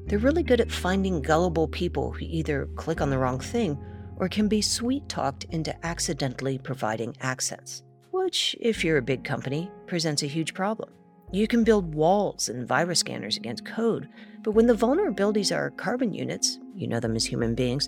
They're 0.06 0.20
really 0.20 0.44
good 0.44 0.62
at 0.62 0.72
finding 0.72 1.22
gullible 1.22 1.68
people 1.68 2.12
who 2.12 2.26
either 2.26 2.68
click 2.76 3.02
on 3.02 3.10
the 3.10 3.18
wrong 3.18 3.40
thing 3.40 3.78
or 4.18 4.28
can 4.28 4.48
be 4.48 4.62
sweet 4.62 5.08
talked 5.08 5.46
into 5.46 5.74
accidentally 5.86 6.58
providing 6.58 7.16
access, 7.22 7.84
which, 8.12 8.56
if 8.60 8.84
you're 8.84 8.98
a 8.98 9.02
big 9.02 9.24
company, 9.24 9.72
presents 9.88 10.24
a 10.24 10.28
huge 10.28 10.54
problem. 10.54 10.90
You 11.32 11.48
can 11.48 11.64
build 11.64 11.94
walls 11.94 12.50
and 12.50 12.68
virus 12.68 13.00
scanners 13.00 13.38
against 13.38 13.66
code, 13.66 14.10
but 14.44 14.52
when 14.52 14.66
the 14.66 14.74
vulnerabilities 14.74 15.56
are 15.56 15.70
carbon 15.72 16.14
units, 16.14 16.60
you 16.76 16.88
know 16.88 17.00
them 17.00 17.16
as 17.16 17.26
human 17.26 17.56
beings, 17.56 17.88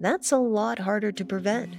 that's 0.00 0.32
a 0.32 0.38
lot 0.38 0.78
harder 0.78 1.10
to 1.12 1.24
prevent. 1.24 1.76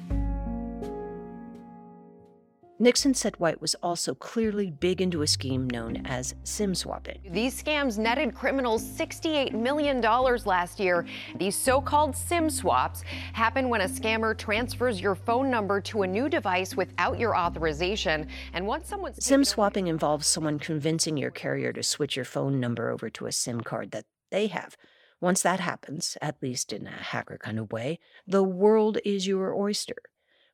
Nixon 2.80 3.16
said 3.16 3.40
White 3.40 3.60
was 3.60 3.74
also 3.82 4.14
clearly 4.14 4.70
big 4.70 5.02
into 5.02 5.24
a 5.24 5.28
scheme 5.28 5.68
known 5.68 6.06
as 6.06 6.36
SIM 6.44 6.76
swapping. 6.76 7.20
These 7.32 7.62
scams 7.62 7.98
netted 7.98 8.36
criminals 8.36 8.84
$68 8.84 9.54
million 9.54 10.00
last 10.00 10.80
year. 10.80 11.04
These 11.40 11.56
so 11.56 11.82
called 11.82 12.16
SIM 12.16 12.52
swaps 12.52 13.02
happen 13.34 13.70
when 13.70 13.82
a 13.82 13.88
scammer 13.88 14.38
transfers 14.38 15.02
your 15.02 15.16
phone 15.16 15.50
number 15.50 15.82
to 15.82 16.04
a 16.04 16.08
new 16.08 16.30
device 16.30 16.76
without 16.76 17.18
your 17.18 17.36
authorization. 17.36 18.28
And 18.54 18.68
once 18.68 18.88
someone. 18.88 19.16
SIM 19.16 19.44
swapping 19.44 19.88
involves 19.88 20.28
someone 20.28 20.60
convincing 20.60 21.18
your 21.18 21.32
carrier 21.32 21.74
to 21.74 21.82
switch 21.82 22.16
your 22.16 22.26
phone 22.26 22.60
number 22.60 22.92
over 22.92 23.10
to 23.10 23.26
a 23.26 23.32
SIM 23.32 23.62
card 23.62 23.90
that 23.90 24.06
they 24.30 24.48
have. 24.48 24.78
Once 25.20 25.42
that 25.42 25.60
happens, 25.60 26.16
at 26.22 26.44
least 26.44 26.72
in 26.72 26.86
a 26.86 26.92
hacker 26.92 27.40
kind 27.40 27.58
of 27.58 27.72
way, 27.72 27.98
the 28.28 28.44
world 28.44 29.00
is 29.04 29.26
your 29.26 29.56
oyster. 29.56 29.96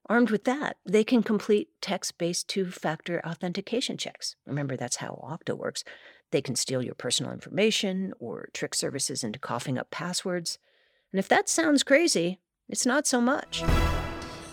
Armed 0.09 0.31
with 0.31 0.43
that, 0.43 0.77
they 0.85 1.03
can 1.03 1.23
complete 1.23 1.69
text 1.81 2.17
based 2.17 2.49
two 2.49 2.69
factor 2.69 3.25
authentication 3.25 3.97
checks. 3.97 4.35
Remember, 4.45 4.75
that's 4.75 4.97
how 4.97 5.23
Okta 5.23 5.57
works. 5.57 5.83
They 6.31 6.41
can 6.41 6.55
steal 6.55 6.81
your 6.81 6.95
personal 6.95 7.31
information 7.31 8.13
or 8.19 8.49
trick 8.53 8.75
services 8.75 9.23
into 9.23 9.39
coughing 9.39 9.77
up 9.77 9.91
passwords. 9.91 10.57
And 11.11 11.19
if 11.19 11.29
that 11.29 11.47
sounds 11.47 11.83
crazy, 11.83 12.39
it's 12.67 12.85
not 12.85 13.07
so 13.07 13.21
much. 13.21 13.63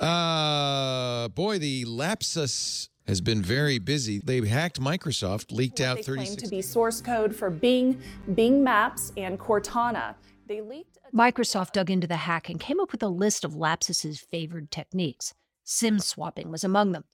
Uh, 0.01 1.29
boy, 1.29 1.59
the 1.59 1.85
Lapsus 1.85 2.89
has 3.09 3.21
been 3.21 3.43
very 3.43 3.79
busy. 3.79 4.21
They 4.23 4.47
hacked 4.47 4.81
Microsoft, 4.81 5.51
leaked 5.51 5.81
out 5.81 5.97
they 5.97 6.03
36. 6.03 6.29
claim 6.29 6.45
to 6.45 6.49
be 6.49 6.63
source 6.63 7.01
code 7.01 7.35
for 7.35 7.51
Bing, 7.51 8.01
Bing 8.35 8.63
Maps, 8.63 9.13
and 9.17 9.39
Cortana. 9.39 10.15
They 10.47 10.61
leaked. 10.61 10.99
Microsoft 11.13 11.73
dug 11.73 11.91
into 11.91 12.07
the 12.07 12.17
hack 12.17 12.49
and 12.49 12.61
came 12.61 12.79
up 12.79 12.93
with 12.93 13.03
a 13.03 13.09
list 13.09 13.45
of 13.45 13.57
Lapsus's 13.57 14.21
favored 14.21 14.71
techniques. 14.71 15.35
SIM 15.71 16.01
swapping 16.01 16.51
was 16.51 16.65
among 16.65 16.91
them. 16.91 17.05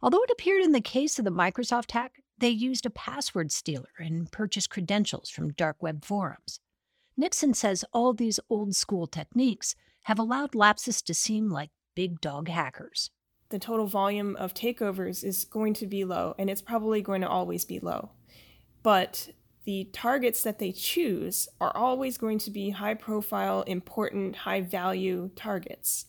Although 0.00 0.22
it 0.22 0.30
appeared 0.30 0.62
in 0.62 0.72
the 0.72 0.80
case 0.80 1.18
of 1.18 1.26
the 1.26 1.30
Microsoft 1.30 1.92
hack, 1.92 2.22
they 2.38 2.48
used 2.48 2.86
a 2.86 2.90
password 2.90 3.52
stealer 3.52 3.90
and 3.98 4.32
purchased 4.32 4.70
credentials 4.70 5.28
from 5.28 5.52
dark 5.52 5.82
web 5.82 6.02
forums. 6.02 6.60
Nixon 7.14 7.52
says 7.52 7.84
all 7.92 8.14
these 8.14 8.40
old 8.48 8.74
school 8.74 9.06
techniques 9.06 9.74
have 10.04 10.18
allowed 10.18 10.54
Lapsus 10.54 11.02
to 11.02 11.12
seem 11.12 11.50
like 11.50 11.70
big 11.94 12.22
dog 12.22 12.48
hackers. 12.48 13.10
The 13.50 13.58
total 13.58 13.86
volume 13.86 14.34
of 14.36 14.54
takeovers 14.54 15.22
is 15.22 15.44
going 15.44 15.74
to 15.74 15.86
be 15.86 16.04
low, 16.04 16.34
and 16.38 16.48
it's 16.48 16.62
probably 16.62 17.02
going 17.02 17.20
to 17.20 17.28
always 17.28 17.66
be 17.66 17.80
low. 17.80 18.12
But 18.82 19.28
the 19.64 19.90
targets 19.92 20.42
that 20.42 20.58
they 20.58 20.72
choose 20.72 21.48
are 21.60 21.76
always 21.76 22.16
going 22.16 22.38
to 22.40 22.50
be 22.50 22.70
high 22.70 22.94
profile, 22.94 23.62
important, 23.62 24.36
high 24.36 24.62
value 24.62 25.30
targets. 25.36 26.06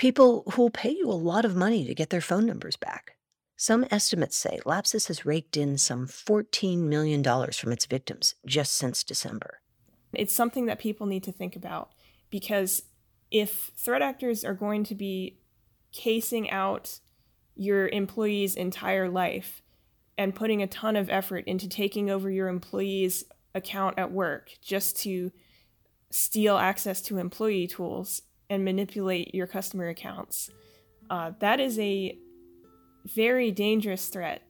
People 0.00 0.44
who'll 0.54 0.70
pay 0.70 0.92
you 0.92 1.10
a 1.10 1.12
lot 1.12 1.44
of 1.44 1.54
money 1.54 1.84
to 1.84 1.94
get 1.94 2.08
their 2.08 2.22
phone 2.22 2.46
numbers 2.46 2.74
back. 2.74 3.16
Some 3.58 3.84
estimates 3.90 4.34
say 4.34 4.58
Lapsus 4.64 5.08
has 5.08 5.26
raked 5.26 5.58
in 5.58 5.76
some 5.76 6.06
$14 6.06 6.78
million 6.78 7.22
from 7.22 7.70
its 7.70 7.84
victims 7.84 8.34
just 8.46 8.72
since 8.72 9.04
December. 9.04 9.60
It's 10.14 10.34
something 10.34 10.64
that 10.64 10.78
people 10.78 11.06
need 11.06 11.22
to 11.24 11.32
think 11.32 11.54
about 11.54 11.90
because 12.30 12.84
if 13.30 13.72
threat 13.76 14.00
actors 14.00 14.42
are 14.42 14.54
going 14.54 14.84
to 14.84 14.94
be 14.94 15.36
casing 15.92 16.50
out 16.50 16.98
your 17.54 17.86
employee's 17.88 18.54
entire 18.54 19.10
life 19.10 19.60
and 20.16 20.34
putting 20.34 20.62
a 20.62 20.66
ton 20.66 20.96
of 20.96 21.10
effort 21.10 21.44
into 21.46 21.68
taking 21.68 22.08
over 22.08 22.30
your 22.30 22.48
employee's 22.48 23.24
account 23.54 23.98
at 23.98 24.10
work 24.10 24.52
just 24.62 24.96
to 25.02 25.30
steal 26.08 26.56
access 26.56 27.02
to 27.02 27.18
employee 27.18 27.66
tools 27.66 28.22
and 28.50 28.64
manipulate 28.64 29.34
your 29.34 29.46
customer 29.46 29.88
accounts. 29.88 30.50
Uh, 31.08 31.32
that 31.40 31.60
is 31.60 31.78
a 31.78 32.18
very 33.06 33.50
dangerous 33.50 34.08
threat. 34.08 34.42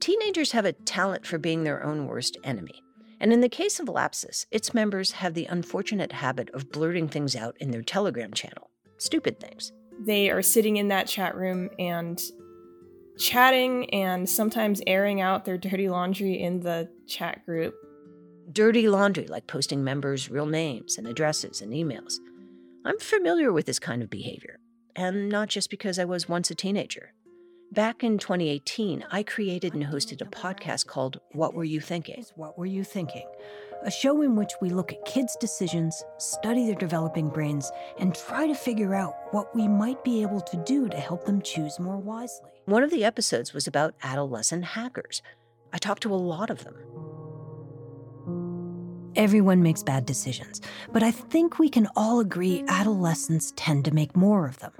Teenagers 0.00 0.52
have 0.52 0.64
a 0.64 0.72
talent 0.72 1.26
for 1.26 1.38
being 1.38 1.62
their 1.62 1.84
own 1.84 2.06
worst 2.06 2.36
enemy. 2.42 2.82
And 3.20 3.34
in 3.34 3.42
the 3.42 3.50
case 3.50 3.78
of 3.78 3.86
Lapsus, 3.86 4.46
its 4.50 4.72
members 4.72 5.12
have 5.12 5.34
the 5.34 5.44
unfortunate 5.44 6.10
habit 6.10 6.48
of 6.50 6.72
blurting 6.72 7.08
things 7.08 7.36
out 7.36 7.54
in 7.60 7.70
their 7.70 7.82
Telegram 7.82 8.32
channel. 8.32 8.70
Stupid 8.96 9.38
things. 9.38 9.72
They 10.00 10.30
are 10.30 10.40
sitting 10.40 10.78
in 10.78 10.88
that 10.88 11.06
chat 11.06 11.36
room 11.36 11.68
and 11.78 12.20
chatting 13.18 13.92
and 13.94 14.28
sometimes 14.28 14.80
airing 14.86 15.20
out 15.20 15.44
their 15.44 15.58
dirty 15.58 15.90
laundry 15.90 16.40
in 16.40 16.60
the 16.60 16.88
chat 17.06 17.44
group. 17.44 17.74
Dirty 18.50 18.88
laundry, 18.88 19.26
like 19.26 19.46
posting 19.46 19.84
members' 19.84 20.28
real 20.28 20.46
names 20.46 20.98
and 20.98 21.06
addresses 21.06 21.60
and 21.60 21.72
emails. 21.72 22.14
I'm 22.84 22.98
familiar 22.98 23.52
with 23.52 23.66
this 23.66 23.78
kind 23.78 24.02
of 24.02 24.10
behavior, 24.10 24.58
and 24.96 25.28
not 25.28 25.48
just 25.48 25.70
because 25.70 26.00
I 26.00 26.04
was 26.04 26.28
once 26.28 26.50
a 26.50 26.56
teenager. 26.56 27.12
Back 27.70 28.02
in 28.02 28.18
2018, 28.18 29.04
I 29.12 29.22
created 29.22 29.74
and 29.74 29.84
hosted 29.84 30.20
a 30.20 30.24
podcast 30.24 30.86
called 30.86 31.20
What 31.30 31.54
Were 31.54 31.62
You 31.62 31.80
Thinking? 31.80 32.24
What 32.34 32.58
Were 32.58 32.66
You 32.66 32.82
Thinking? 32.82 33.28
A 33.84 33.90
show 33.90 34.20
in 34.22 34.34
which 34.34 34.52
we 34.60 34.70
look 34.70 34.92
at 34.92 35.04
kids' 35.04 35.36
decisions, 35.38 36.02
study 36.18 36.66
their 36.66 36.74
developing 36.74 37.28
brains, 37.28 37.70
and 38.00 38.16
try 38.16 38.48
to 38.48 38.54
figure 38.54 38.96
out 38.96 39.14
what 39.30 39.54
we 39.54 39.68
might 39.68 40.02
be 40.02 40.22
able 40.22 40.40
to 40.40 40.56
do 40.66 40.88
to 40.88 40.96
help 40.96 41.24
them 41.24 41.40
choose 41.40 41.78
more 41.78 41.98
wisely. 41.98 42.50
One 42.64 42.82
of 42.82 42.90
the 42.90 43.04
episodes 43.04 43.52
was 43.54 43.68
about 43.68 43.94
adolescent 44.02 44.64
hackers. 44.64 45.22
I 45.72 45.78
talked 45.78 46.02
to 46.02 46.12
a 46.12 46.16
lot 46.16 46.50
of 46.50 46.64
them. 46.64 46.74
Everyone 49.16 49.60
makes 49.60 49.82
bad 49.82 50.06
decisions, 50.06 50.60
but 50.92 51.02
I 51.02 51.10
think 51.10 51.58
we 51.58 51.68
can 51.68 51.88
all 51.96 52.20
agree 52.20 52.64
adolescents 52.68 53.52
tend 53.56 53.84
to 53.86 53.90
make 53.90 54.16
more 54.16 54.46
of 54.46 54.60
them. 54.60 54.72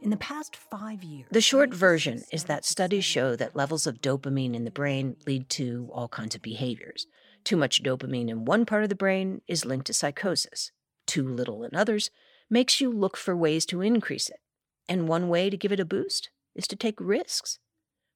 In 0.00 0.08
the 0.08 0.16
past 0.16 0.56
five 0.56 1.04
years, 1.04 1.28
the 1.30 1.42
short 1.42 1.74
version 1.74 2.22
is 2.32 2.44
that 2.44 2.64
studies 2.64 3.04
show 3.04 3.36
that 3.36 3.54
levels 3.54 3.86
of 3.86 4.00
dopamine 4.00 4.54
in 4.54 4.64
the 4.64 4.70
brain 4.70 5.16
lead 5.26 5.50
to 5.50 5.90
all 5.92 6.08
kinds 6.08 6.34
of 6.34 6.40
behaviors. 6.40 7.06
Too 7.44 7.58
much 7.58 7.82
dopamine 7.82 8.30
in 8.30 8.46
one 8.46 8.64
part 8.64 8.84
of 8.84 8.88
the 8.88 8.94
brain 8.94 9.42
is 9.46 9.66
linked 9.66 9.86
to 9.88 9.92
psychosis. 9.92 10.72
Too 11.06 11.28
little 11.28 11.62
in 11.62 11.76
others 11.76 12.10
makes 12.48 12.80
you 12.80 12.90
look 12.90 13.18
for 13.18 13.36
ways 13.36 13.66
to 13.66 13.82
increase 13.82 14.30
it. 14.30 14.40
And 14.88 15.08
one 15.08 15.28
way 15.28 15.50
to 15.50 15.56
give 15.58 15.72
it 15.72 15.80
a 15.80 15.84
boost 15.84 16.30
is 16.54 16.66
to 16.68 16.76
take 16.76 16.98
risks, 16.98 17.58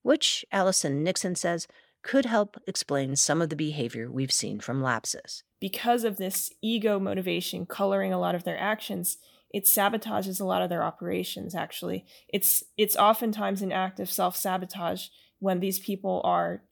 which 0.01 0.47
Allison 0.51 1.03
Nixon 1.03 1.35
says 1.35 1.69
could 2.03 2.27
help 2.27 2.57
explain 2.67 3.17
some 3.17 3.41
of 3.41 3.49
the 3.49 3.57
behavior 3.57 4.11
we've 4.11 4.33
seen 4.33 4.61
from 4.61 4.83
Lapsus. 4.83 5.43
Because 5.61 6.05
of 6.05 6.17
this 6.17 6.51
ego 6.61 6.99
motivation 6.99 7.67
coloring 7.67 8.13
a 8.13 8.19
lot 8.19 8.35
of 8.35 8.45
their 8.45 8.59
actions, 8.59 9.19
it 9.51 9.65
sabotages 9.65 10.41
a 10.41 10.45
lot 10.45 10.63
of 10.63 10.69
their 10.69 10.83
operations 10.83 11.55
actually. 11.55 12.05
It's 12.29 12.65
it's 12.77 12.97
oftentimes 12.97 13.63
an 13.63 13.73
act 13.73 14.01
of 14.01 14.11
self-sabotage 14.11 15.09
when 15.39 15.61
these 15.61 15.79
people 15.79 16.21
are 16.25 16.63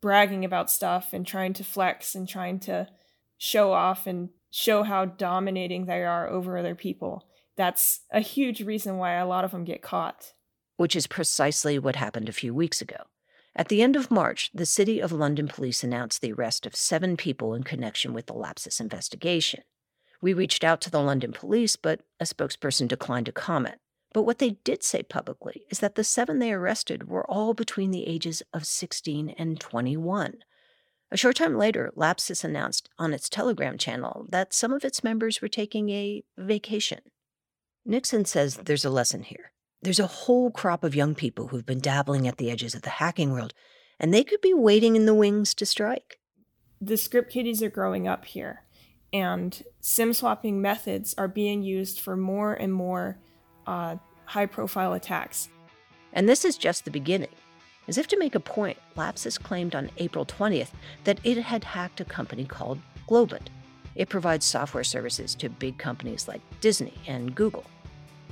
bragging 0.00 0.44
about 0.44 0.70
stuff 0.70 1.12
and 1.12 1.26
trying 1.26 1.52
to 1.54 1.64
flex 1.64 2.14
and 2.14 2.28
trying 2.28 2.60
to 2.60 2.88
show 3.38 3.72
off 3.72 4.06
and 4.06 4.30
show 4.50 4.82
how 4.82 5.04
dominating 5.04 5.86
they 5.86 6.04
are 6.04 6.28
over 6.28 6.56
other 6.56 6.74
people. 6.74 7.26
That's 7.56 8.00
a 8.10 8.20
huge 8.20 8.60
reason 8.60 8.98
why 8.98 9.14
a 9.14 9.26
lot 9.26 9.44
of 9.44 9.50
them 9.50 9.64
get 9.64 9.82
caught. 9.82 10.32
Which 10.76 10.94
is 10.94 11.06
precisely 11.06 11.78
what 11.78 11.96
happened 11.96 12.28
a 12.28 12.32
few 12.32 12.54
weeks 12.54 12.80
ago 12.80 12.96
at 13.56 13.68
the 13.68 13.82
end 13.82 13.96
of 13.96 14.10
March, 14.10 14.50
the 14.52 14.66
City 14.66 15.00
of 15.00 15.12
London 15.12 15.48
police 15.48 15.82
announced 15.82 16.20
the 16.20 16.32
arrest 16.32 16.66
of 16.66 16.76
seven 16.76 17.16
people 17.16 17.54
in 17.54 17.62
connection 17.62 18.12
with 18.12 18.26
the 18.26 18.34
Lapsus 18.34 18.80
investigation. 18.80 19.62
We 20.20 20.34
reached 20.34 20.62
out 20.62 20.82
to 20.82 20.90
the 20.90 21.00
London 21.00 21.32
police, 21.32 21.74
but 21.74 22.02
a 22.20 22.24
spokesperson 22.24 22.86
declined 22.86 23.26
to 23.26 23.32
comment. 23.32 23.76
But 24.12 24.24
what 24.24 24.38
they 24.38 24.58
did 24.64 24.82
say 24.82 25.02
publicly 25.02 25.62
is 25.70 25.78
that 25.78 25.94
the 25.94 26.04
seven 26.04 26.38
they 26.38 26.52
arrested 26.52 27.08
were 27.08 27.28
all 27.30 27.54
between 27.54 27.92
the 27.92 28.06
ages 28.06 28.42
of 28.52 28.66
16 28.66 29.30
and 29.30 29.58
21. 29.58 30.36
A 31.10 31.16
short 31.16 31.36
time 31.36 31.56
later, 31.56 31.92
Lapsus 31.94 32.44
announced 32.44 32.90
on 32.98 33.14
its 33.14 33.28
Telegram 33.28 33.78
channel 33.78 34.26
that 34.28 34.52
some 34.52 34.72
of 34.72 34.84
its 34.84 35.04
members 35.04 35.40
were 35.40 35.48
taking 35.48 35.88
a 35.90 36.24
vacation. 36.36 37.00
Nixon 37.84 38.24
says 38.24 38.56
there's 38.56 38.84
a 38.84 38.90
lesson 38.90 39.22
here. 39.22 39.52
There's 39.86 40.00
a 40.00 40.08
whole 40.08 40.50
crop 40.50 40.82
of 40.82 40.96
young 40.96 41.14
people 41.14 41.46
who've 41.46 41.64
been 41.64 41.78
dabbling 41.78 42.26
at 42.26 42.38
the 42.38 42.50
edges 42.50 42.74
of 42.74 42.82
the 42.82 42.90
hacking 42.90 43.30
world, 43.30 43.54
and 44.00 44.12
they 44.12 44.24
could 44.24 44.40
be 44.40 44.52
waiting 44.52 44.96
in 44.96 45.06
the 45.06 45.14
wings 45.14 45.54
to 45.54 45.64
strike. 45.64 46.18
The 46.80 46.96
script 46.96 47.30
kiddies 47.30 47.62
are 47.62 47.70
growing 47.70 48.08
up 48.08 48.24
here 48.24 48.64
and 49.12 49.62
sim 49.80 50.12
swapping 50.12 50.60
methods 50.60 51.14
are 51.16 51.28
being 51.28 51.62
used 51.62 52.00
for 52.00 52.16
more 52.16 52.54
and 52.54 52.74
more 52.74 53.18
uh, 53.68 53.94
high 54.24 54.46
profile 54.46 54.92
attacks. 54.92 55.50
And 56.12 56.28
this 56.28 56.44
is 56.44 56.58
just 56.58 56.84
the 56.84 56.90
beginning. 56.90 57.30
As 57.86 57.96
if 57.96 58.08
to 58.08 58.18
make 58.18 58.34
a 58.34 58.40
point, 58.40 58.78
Lapsus 58.96 59.38
claimed 59.38 59.76
on 59.76 59.92
April 59.98 60.26
20th 60.26 60.70
that 61.04 61.20
it 61.22 61.38
had 61.38 61.62
hacked 61.62 62.00
a 62.00 62.04
company 62.04 62.44
called 62.44 62.80
Globant. 63.08 63.50
It 63.94 64.08
provides 64.08 64.44
software 64.44 64.82
services 64.82 65.36
to 65.36 65.48
big 65.48 65.78
companies 65.78 66.26
like 66.26 66.40
Disney 66.60 66.94
and 67.06 67.36
Google. 67.36 67.64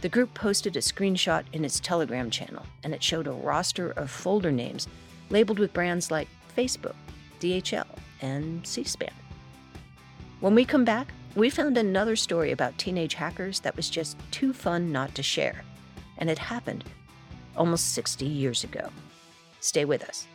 The 0.04 0.10
group 0.10 0.34
posted 0.34 0.76
a 0.76 0.80
screenshot 0.80 1.44
in 1.54 1.64
its 1.64 1.80
Telegram 1.80 2.28
channel, 2.28 2.66
and 2.82 2.92
it 2.92 3.02
showed 3.02 3.26
a 3.26 3.32
roster 3.32 3.92
of 3.92 4.10
folder 4.10 4.52
names 4.52 4.86
labeled 5.30 5.58
with 5.58 5.72
brands 5.72 6.10
like 6.10 6.28
Facebook, 6.54 6.96
DHL, 7.40 7.86
and 8.20 8.66
C 8.66 8.84
SPAN. 8.84 9.14
When 10.40 10.54
we 10.54 10.66
come 10.66 10.84
back, 10.84 11.08
we 11.36 11.48
found 11.48 11.78
another 11.78 12.16
story 12.16 12.52
about 12.52 12.76
teenage 12.76 13.14
hackers 13.14 13.60
that 13.60 13.76
was 13.76 13.88
just 13.88 14.18
too 14.30 14.52
fun 14.52 14.92
not 14.92 15.14
to 15.14 15.22
share. 15.22 15.64
And 16.18 16.28
it 16.28 16.38
happened 16.38 16.84
almost 17.56 17.94
60 17.94 18.26
years 18.26 18.62
ago. 18.62 18.90
Stay 19.60 19.86
with 19.86 20.04
us. 20.04 20.26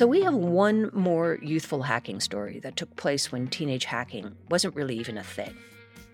So, 0.00 0.06
we 0.06 0.22
have 0.22 0.34
one 0.34 0.88
more 0.94 1.38
youthful 1.42 1.82
hacking 1.82 2.20
story 2.20 2.58
that 2.60 2.74
took 2.74 2.96
place 2.96 3.30
when 3.30 3.48
teenage 3.48 3.84
hacking 3.84 4.34
wasn't 4.48 4.74
really 4.74 4.96
even 4.96 5.18
a 5.18 5.22
thing. 5.22 5.54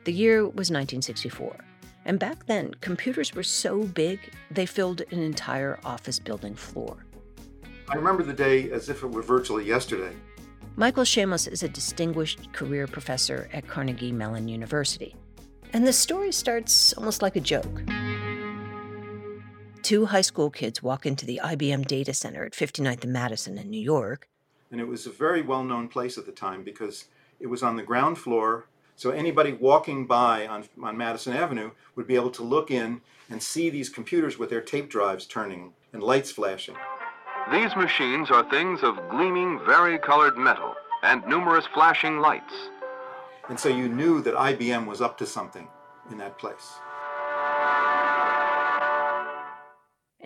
The 0.03 0.13
year 0.13 0.43
was 0.43 0.73
1964. 0.73 1.57
And 2.05 2.19
back 2.19 2.47
then, 2.47 2.75
computers 2.81 3.33
were 3.33 3.45
so 3.45 3.85
big, 3.85 4.19
they 4.51 4.67
filled 4.67 5.03
an 5.13 5.21
entire 5.21 5.79
office 5.85 6.19
building 6.19 6.57
floor. 6.57 7.07
I 7.89 7.95
remember 7.95 8.25
the 8.25 8.33
day 8.33 8.73
as 8.73 8.89
if 8.89 9.05
it 9.05 9.07
were 9.07 9.23
virtually 9.23 9.65
yesterday. 9.65 10.17
Michael 10.75 11.05
Shamos 11.05 11.47
is 11.47 11.63
a 11.63 11.69
distinguished 11.69 12.53
career 12.53 12.89
professor 12.89 13.49
at 13.53 13.69
Carnegie 13.69 14.11
Mellon 14.11 14.49
University. 14.49 15.15
And 15.73 15.87
the 15.87 15.93
story 15.93 16.33
starts 16.33 16.93
almost 16.95 17.23
like 17.23 17.37
a 17.37 17.41
joke. 17.41 17.83
Two 19.87 20.07
high 20.07 20.21
school 20.21 20.51
kids 20.51 20.83
walk 20.83 21.07
into 21.07 21.25
the 21.25 21.41
IBM 21.45 21.87
data 21.87 22.13
center 22.13 22.45
at 22.45 22.55
59th 22.55 23.05
and 23.05 23.13
Madison 23.13 23.57
in 23.57 23.71
New 23.71 23.81
York. 23.81 24.27
And 24.73 24.81
it 24.81 24.89
was 24.89 25.07
a 25.07 25.11
very 25.11 25.43
well 25.43 25.63
known 25.63 25.87
place 25.87 26.19
at 26.19 26.27
the 26.27 26.33
time 26.33 26.65
because 26.65 27.05
it 27.39 27.47
was 27.47 27.63
on 27.63 27.77
the 27.77 27.85
ground 27.85 28.19
floor 28.19 28.67
so 28.97 29.11
anybody 29.11 29.53
walking 29.53 30.05
by 30.05 30.49
on, 30.49 30.65
on 30.83 30.97
Madison 30.97 31.35
Avenue 31.35 31.71
would 31.95 32.09
be 32.09 32.17
able 32.17 32.33
to 32.33 32.43
look 32.43 32.73
in 32.73 33.01
and 33.31 33.41
see 33.41 33.71
these 33.71 33.89
computers 33.89 34.41
with 34.41 34.51
their 34.51 34.61
tape 34.61 34.91
drives 34.91 35.25
turning 35.25 35.73
and 35.93 36.03
lights 36.03 36.33
flashing. 36.33 36.75
These 37.53 37.77
machines 37.77 38.29
are 38.33 38.51
things 38.51 38.81
of 38.83 38.99
gleaming, 39.09 39.61
vari-colored 39.67 40.37
metal 40.37 40.75
and 41.05 41.25
numerous 41.29 41.67
flashing 41.73 42.19
lights. 42.19 42.55
And 43.49 43.61
so 43.61 43.69
you 43.69 43.89
knew 43.89 44.21
that 44.23 44.35
IBM 44.35 44.85
was 44.85 45.01
up 45.01 45.17
to 45.19 45.27
something 45.27 45.69
in 46.11 46.19
that 46.19 46.39
place. 46.39 46.73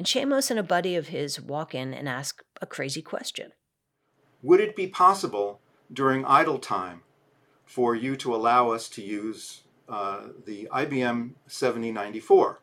And 0.00 0.06
Shamos 0.06 0.50
and 0.50 0.58
a 0.58 0.62
buddy 0.62 0.96
of 0.96 1.08
his 1.08 1.38
walk 1.38 1.74
in 1.74 1.92
and 1.92 2.08
ask 2.08 2.42
a 2.62 2.64
crazy 2.64 3.02
question. 3.02 3.52
Would 4.42 4.58
it 4.58 4.74
be 4.74 4.86
possible 4.86 5.60
during 5.92 6.24
idle 6.24 6.58
time 6.58 7.02
for 7.66 7.94
you 7.94 8.16
to 8.16 8.34
allow 8.34 8.70
us 8.70 8.88
to 8.88 9.02
use 9.02 9.64
uh, 9.90 10.28
the 10.46 10.68
IBM 10.72 11.32
7094. 11.46 12.60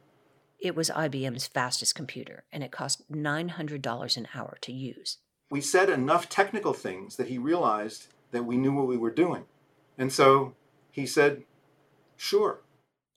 It 0.59 0.75
was 0.75 0.89
IBM's 0.89 1.45
fastest 1.45 1.93
computer, 1.93 2.43
and 2.51 2.63
it 2.63 2.71
cost 2.71 3.09
$900 3.11 4.17
an 4.17 4.27
hour 4.33 4.57
to 4.61 4.71
use. 4.71 5.19
We 5.51 5.61
said 5.61 5.89
enough 5.89 6.29
technical 6.29 6.73
things 6.73 7.17
that 7.17 7.27
he 7.27 7.37
realized 7.37 8.07
that 8.31 8.45
we 8.45 8.57
knew 8.57 8.73
what 8.73 8.87
we 8.87 8.97
were 8.97 9.11
doing. 9.11 9.43
And 9.97 10.11
so 10.11 10.55
he 10.89 11.05
said, 11.05 11.43
sure. 12.15 12.61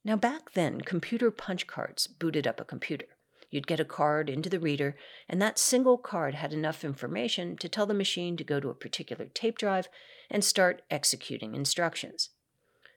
Now, 0.05 0.17
back 0.17 0.53
then, 0.53 0.83
computer 0.83 1.31
punch 1.31 1.67
cards 1.67 2.07
booted 2.07 2.47
up 2.47 2.61
a 2.61 2.65
computer. 2.65 3.07
You'd 3.51 3.67
get 3.67 3.81
a 3.81 3.85
card 3.85 4.31
into 4.31 4.49
the 4.49 4.61
reader, 4.61 4.97
and 5.29 5.43
that 5.43 5.59
single 5.59 5.99
card 5.99 6.35
had 6.35 6.53
enough 6.53 6.85
information 6.85 7.57
to 7.57 7.69
tell 7.69 7.87
the 7.87 7.95
machine 7.95 8.37
to 8.37 8.45
go 8.45 8.61
to 8.61 8.71
a 8.71 8.75
particular 8.75 9.27
tape 9.27 9.59
drive 9.59 9.89
and 10.31 10.45
start 10.45 10.83
executing 10.91 11.55
instructions. 11.55 12.31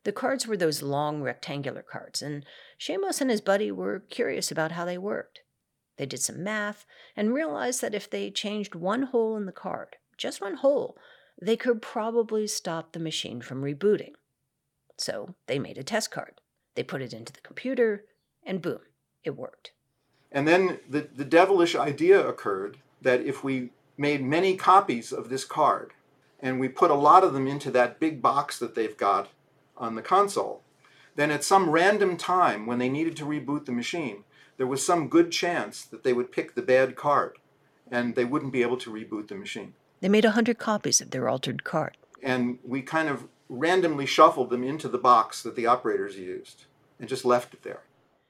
The 0.03 0.11
cards 0.11 0.45
were 0.45 0.57
those 0.57 0.83
long 0.83 1.21
rectangular 1.21 1.81
cards, 1.81 2.21
and 2.21 2.45
Shamos 2.79 3.19
and 3.19 3.31
his 3.31 3.41
buddy 3.41 3.71
were 3.71 4.03
curious 4.09 4.51
about 4.51 4.73
how 4.73 4.85
they 4.85 4.97
worked. 4.97 5.39
They 5.97 6.05
did 6.05 6.19
some 6.19 6.43
math 6.43 6.85
and 7.15 7.33
realized 7.33 7.81
that 7.81 7.95
if 7.95 8.09
they 8.09 8.29
changed 8.29 8.75
one 8.75 9.03
hole 9.03 9.35
in 9.37 9.45
the 9.45 9.51
card, 9.51 9.95
just 10.17 10.41
one 10.41 10.55
hole, 10.55 10.97
they 11.41 11.57
could 11.57 11.81
probably 11.81 12.45
stop 12.47 12.91
the 12.91 12.99
machine 12.99 13.41
from 13.41 13.63
rebooting. 13.63 14.13
So 14.97 15.35
they 15.47 15.57
made 15.57 15.77
a 15.77 15.83
test 15.83 16.11
card. 16.11 16.41
They 16.75 16.83
put 16.83 17.01
it 17.01 17.13
into 17.13 17.33
the 17.33 17.41
computer, 17.41 18.05
and 18.45 18.61
boom, 18.61 18.79
it 19.23 19.35
worked. 19.35 19.71
And 20.33 20.47
then 20.47 20.79
the, 20.89 21.07
the 21.15 21.23
devilish 21.23 21.75
idea 21.75 22.27
occurred 22.27 22.77
that 23.01 23.21
if 23.21 23.43
we 23.43 23.69
made 23.97 24.23
many 24.23 24.55
copies 24.55 25.13
of 25.13 25.29
this 25.29 25.45
card 25.45 25.91
and 26.39 26.59
we 26.59 26.67
put 26.67 26.91
a 26.91 26.95
lot 26.95 27.23
of 27.23 27.33
them 27.33 27.47
into 27.47 27.69
that 27.71 27.99
big 27.99 28.21
box 28.21 28.57
that 28.59 28.73
they've 28.73 28.97
got 28.97 29.29
on 29.77 29.95
the 29.95 30.01
console, 30.01 30.61
then 31.15 31.29
at 31.29 31.43
some 31.43 31.69
random 31.69 32.17
time 32.17 32.65
when 32.65 32.79
they 32.79 32.89
needed 32.89 33.15
to 33.17 33.25
reboot 33.25 33.65
the 33.65 33.71
machine, 33.71 34.23
there 34.57 34.67
was 34.67 34.85
some 34.85 35.07
good 35.07 35.31
chance 35.31 35.83
that 35.83 36.03
they 36.03 36.13
would 36.13 36.31
pick 36.31 36.55
the 36.55 36.61
bad 36.61 36.95
card 36.95 37.37
and 37.91 38.15
they 38.15 38.25
wouldn't 38.25 38.51
be 38.51 38.63
able 38.63 38.77
to 38.77 38.91
reboot 38.91 39.27
the 39.27 39.35
machine. 39.35 39.73
They 40.01 40.09
made 40.09 40.25
a 40.25 40.31
hundred 40.31 40.57
copies 40.57 40.99
of 40.99 41.11
their 41.11 41.29
altered 41.29 41.63
card. 41.63 41.97
And 42.21 42.57
we 42.63 42.81
kind 42.81 43.09
of 43.09 43.27
randomly 43.49 44.05
shuffled 44.05 44.49
them 44.49 44.63
into 44.63 44.87
the 44.87 44.97
box 44.97 45.43
that 45.43 45.55
the 45.55 45.67
operators 45.67 46.17
used 46.17 46.65
and 46.99 47.07
just 47.07 47.23
left 47.23 47.53
it 47.53 47.61
there. 47.63 47.81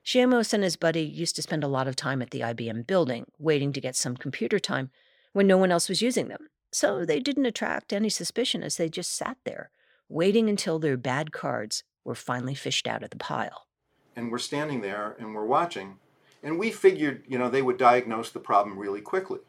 Shamos 0.05 0.53
and 0.53 0.63
his 0.63 0.75
buddy 0.75 1.03
used 1.03 1.35
to 1.37 1.41
spend 1.41 1.63
a 1.63 1.69
lot 1.69 1.87
of 1.87 1.95
time 1.95 2.21
at 2.21 2.31
the 2.31 2.41
IBM 2.41 2.85
building, 2.85 3.25
waiting 3.39 3.71
to 3.71 3.81
get 3.81 3.95
some 3.95 4.17
computer 4.17 4.59
time 4.59 4.91
when 5.31 5.47
no 5.47 5.57
one 5.57 5.71
else 5.71 5.87
was 5.87 6.01
using 6.01 6.27
them. 6.27 6.49
So 6.71 7.05
they 7.05 7.19
didn't 7.19 7.45
attract 7.45 7.93
any 7.93 8.09
suspicion 8.09 8.63
as 8.63 8.75
they 8.75 8.89
just 8.89 9.15
sat 9.15 9.37
there, 9.45 9.69
waiting 10.09 10.49
until 10.49 10.77
their 10.77 10.97
bad 10.97 11.31
cards 11.31 11.83
were 12.03 12.15
finally 12.15 12.55
fished 12.55 12.87
out 12.87 13.03
of 13.03 13.11
the 13.11 13.17
pile. 13.17 13.67
And 14.15 14.31
we're 14.31 14.39
standing 14.39 14.81
there 14.81 15.15
and 15.19 15.33
we're 15.33 15.45
watching, 15.45 15.95
and 16.43 16.59
we 16.59 16.69
figured, 16.69 17.23
you 17.27 17.37
know, 17.37 17.49
they 17.49 17.61
would 17.61 17.77
diagnose 17.77 18.29
the 18.29 18.39
problem 18.39 18.77
really 18.77 19.01
quickly. 19.01 19.39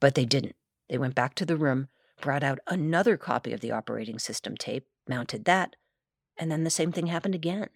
But 0.00 0.16
they 0.16 0.24
didn't. 0.24 0.56
They 0.88 0.98
went 0.98 1.14
back 1.14 1.34
to 1.36 1.46
the 1.46 1.56
room, 1.56 1.88
brought 2.20 2.42
out 2.42 2.58
another 2.66 3.16
copy 3.16 3.52
of 3.52 3.60
the 3.60 3.70
operating 3.70 4.18
system 4.18 4.56
tape, 4.56 4.86
mounted 5.08 5.44
that, 5.44 5.76
and 6.36 6.50
then 6.50 6.64
the 6.64 6.70
same 6.70 6.90
thing 6.90 7.06
happened 7.06 7.34
again. 7.34 7.68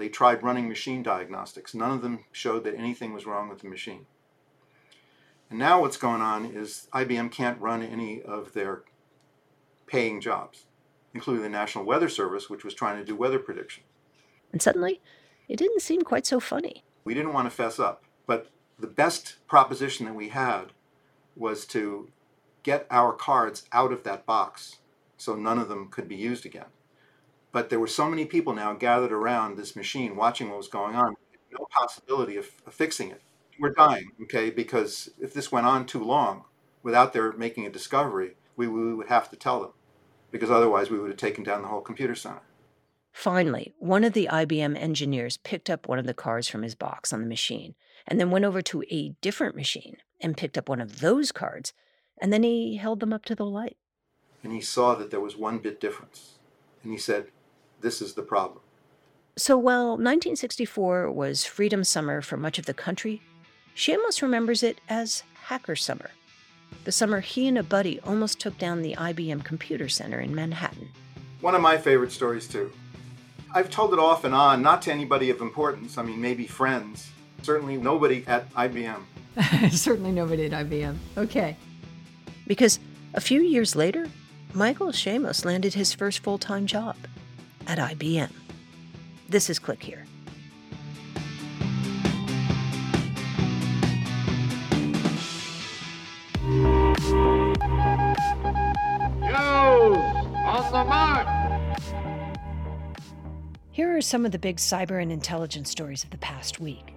They 0.00 0.08
tried 0.08 0.42
running 0.42 0.66
machine 0.66 1.02
diagnostics. 1.02 1.74
None 1.74 1.90
of 1.90 2.00
them 2.00 2.24
showed 2.32 2.64
that 2.64 2.74
anything 2.74 3.12
was 3.12 3.26
wrong 3.26 3.50
with 3.50 3.58
the 3.58 3.68
machine. 3.68 4.06
And 5.50 5.58
now 5.58 5.82
what's 5.82 5.98
going 5.98 6.22
on 6.22 6.46
is 6.46 6.88
IBM 6.94 7.30
can't 7.30 7.60
run 7.60 7.82
any 7.82 8.22
of 8.22 8.54
their 8.54 8.84
paying 9.86 10.22
jobs, 10.22 10.64
including 11.12 11.42
the 11.42 11.50
National 11.50 11.84
Weather 11.84 12.08
Service, 12.08 12.48
which 12.48 12.64
was 12.64 12.72
trying 12.72 12.96
to 12.96 13.04
do 13.04 13.14
weather 13.14 13.38
prediction. 13.38 13.82
And 14.54 14.62
suddenly, 14.62 15.02
it 15.48 15.58
didn't 15.58 15.82
seem 15.82 16.00
quite 16.00 16.24
so 16.24 16.40
funny. 16.40 16.82
We 17.04 17.12
didn't 17.12 17.34
want 17.34 17.50
to 17.50 17.54
fess 17.54 17.78
up, 17.78 18.04
but 18.26 18.50
the 18.78 18.86
best 18.86 19.46
proposition 19.48 20.06
that 20.06 20.14
we 20.14 20.30
had 20.30 20.72
was 21.36 21.66
to 21.66 22.08
get 22.62 22.86
our 22.90 23.12
cards 23.12 23.64
out 23.70 23.92
of 23.92 24.04
that 24.04 24.24
box 24.24 24.76
so 25.18 25.34
none 25.34 25.58
of 25.58 25.68
them 25.68 25.88
could 25.88 26.08
be 26.08 26.16
used 26.16 26.46
again. 26.46 26.72
But 27.52 27.68
there 27.68 27.80
were 27.80 27.86
so 27.86 28.08
many 28.08 28.24
people 28.24 28.54
now 28.54 28.74
gathered 28.74 29.12
around 29.12 29.56
this 29.56 29.74
machine 29.74 30.16
watching 30.16 30.48
what 30.48 30.58
was 30.58 30.68
going 30.68 30.94
on, 30.94 31.16
no 31.52 31.66
possibility 31.70 32.36
of, 32.36 32.48
of 32.66 32.74
fixing 32.74 33.10
it. 33.10 33.22
We're 33.58 33.72
dying, 33.72 34.12
okay, 34.22 34.50
because 34.50 35.10
if 35.20 35.34
this 35.34 35.52
went 35.52 35.66
on 35.66 35.84
too 35.84 36.02
long 36.02 36.44
without 36.82 37.12
their 37.12 37.32
making 37.32 37.66
a 37.66 37.70
discovery, 37.70 38.36
we, 38.56 38.68
we 38.68 38.94
would 38.94 39.08
have 39.08 39.28
to 39.30 39.36
tell 39.36 39.60
them, 39.60 39.72
because 40.30 40.50
otherwise 40.50 40.90
we 40.90 40.98
would 40.98 41.10
have 41.10 41.18
taken 41.18 41.44
down 41.44 41.62
the 41.62 41.68
whole 41.68 41.80
computer 41.80 42.14
center. 42.14 42.42
Finally, 43.12 43.74
one 43.78 44.04
of 44.04 44.12
the 44.12 44.28
IBM 44.30 44.78
engineers 44.78 45.36
picked 45.36 45.68
up 45.68 45.88
one 45.88 45.98
of 45.98 46.06
the 46.06 46.14
cards 46.14 46.48
from 46.48 46.62
his 46.62 46.74
box 46.74 47.12
on 47.12 47.20
the 47.20 47.26
machine 47.26 47.74
and 48.06 48.18
then 48.18 48.30
went 48.30 48.44
over 48.44 48.62
to 48.62 48.84
a 48.88 49.10
different 49.20 49.56
machine 49.56 49.96
and 50.20 50.36
picked 50.36 50.56
up 50.56 50.68
one 50.68 50.80
of 50.80 51.00
those 51.00 51.32
cards, 51.32 51.72
and 52.20 52.32
then 52.32 52.42
he 52.42 52.76
held 52.76 53.00
them 53.00 53.12
up 53.12 53.24
to 53.24 53.34
the 53.34 53.44
light. 53.44 53.76
And 54.42 54.52
he 54.52 54.60
saw 54.60 54.94
that 54.94 55.10
there 55.10 55.20
was 55.20 55.36
one 55.36 55.58
bit 55.58 55.80
difference. 55.80 56.38
And 56.82 56.92
he 56.92 56.98
said, 56.98 57.26
this 57.80 58.02
is 58.02 58.14
the 58.14 58.22
problem. 58.22 58.60
So 59.36 59.56
while 59.56 59.90
1964 59.90 61.10
was 61.10 61.44
Freedom 61.44 61.84
Summer 61.84 62.20
for 62.20 62.36
much 62.36 62.58
of 62.58 62.66
the 62.66 62.74
country, 62.74 63.22
Shamos 63.74 64.22
remembers 64.22 64.62
it 64.62 64.80
as 64.88 65.22
Hacker 65.44 65.76
Summer, 65.76 66.10
the 66.84 66.92
summer 66.92 67.20
he 67.20 67.48
and 67.48 67.56
a 67.56 67.62
buddy 67.62 68.00
almost 68.00 68.40
took 68.40 68.58
down 68.58 68.82
the 68.82 68.94
IBM 68.96 69.44
Computer 69.44 69.88
Center 69.88 70.20
in 70.20 70.34
Manhattan. 70.34 70.88
One 71.40 71.54
of 71.54 71.62
my 71.62 71.78
favorite 71.78 72.12
stories, 72.12 72.46
too. 72.46 72.72
I've 73.52 73.70
told 73.70 73.92
it 73.92 73.98
off 73.98 74.24
and 74.24 74.34
on, 74.34 74.62
not 74.62 74.82
to 74.82 74.92
anybody 74.92 75.30
of 75.30 75.40
importance, 75.40 75.96
I 75.98 76.02
mean, 76.02 76.20
maybe 76.20 76.46
friends. 76.46 77.10
Certainly 77.42 77.78
nobody 77.78 78.24
at 78.26 78.52
IBM. 78.54 79.00
Certainly 79.70 80.12
nobody 80.12 80.46
at 80.46 80.66
IBM. 80.66 80.96
Okay. 81.16 81.56
Because 82.46 82.78
a 83.14 83.20
few 83.20 83.40
years 83.40 83.74
later, 83.74 84.06
Michael 84.52 84.88
Shamos 84.88 85.44
landed 85.44 85.74
his 85.74 85.94
first 85.94 86.20
full 86.20 86.38
time 86.38 86.66
job 86.66 86.96
at 87.70 87.78
IBM. 87.78 88.30
This 89.28 89.48
is 89.48 89.60
Click 89.60 89.80
Here. 89.80 90.04
on 100.42 100.72
the 100.72 100.84
mark! 100.84 101.28
Here 103.70 103.96
are 103.96 104.00
some 104.00 104.26
of 104.26 104.32
the 104.32 104.38
big 104.38 104.56
cyber 104.56 105.00
and 105.00 105.12
intelligence 105.12 105.70
stories 105.70 106.02
of 106.02 106.10
the 106.10 106.18
past 106.18 106.58
week. 106.58 106.96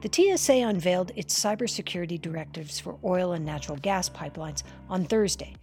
The 0.00 0.36
TSA 0.36 0.54
unveiled 0.54 1.12
its 1.14 1.38
cybersecurity 1.38 2.20
directives 2.20 2.80
for 2.80 2.98
oil 3.04 3.32
and 3.32 3.44
natural 3.44 3.76
gas 3.76 4.10
pipelines 4.10 4.64
on 4.88 5.04
Thursday, 5.04 5.54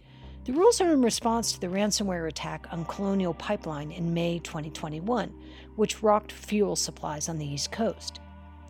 the 0.44 0.52
rules 0.52 0.80
are 0.80 0.92
in 0.92 1.02
response 1.02 1.52
to 1.52 1.60
the 1.60 1.66
ransomware 1.66 2.28
attack 2.28 2.66
on 2.72 2.84
Colonial 2.86 3.34
Pipeline 3.34 3.90
in 3.90 4.14
May 4.14 4.38
2021, 4.38 5.32
which 5.76 6.02
rocked 6.02 6.32
fuel 6.32 6.74
supplies 6.74 7.28
on 7.28 7.38
the 7.38 7.46
East 7.46 7.70
Coast. 7.70 8.20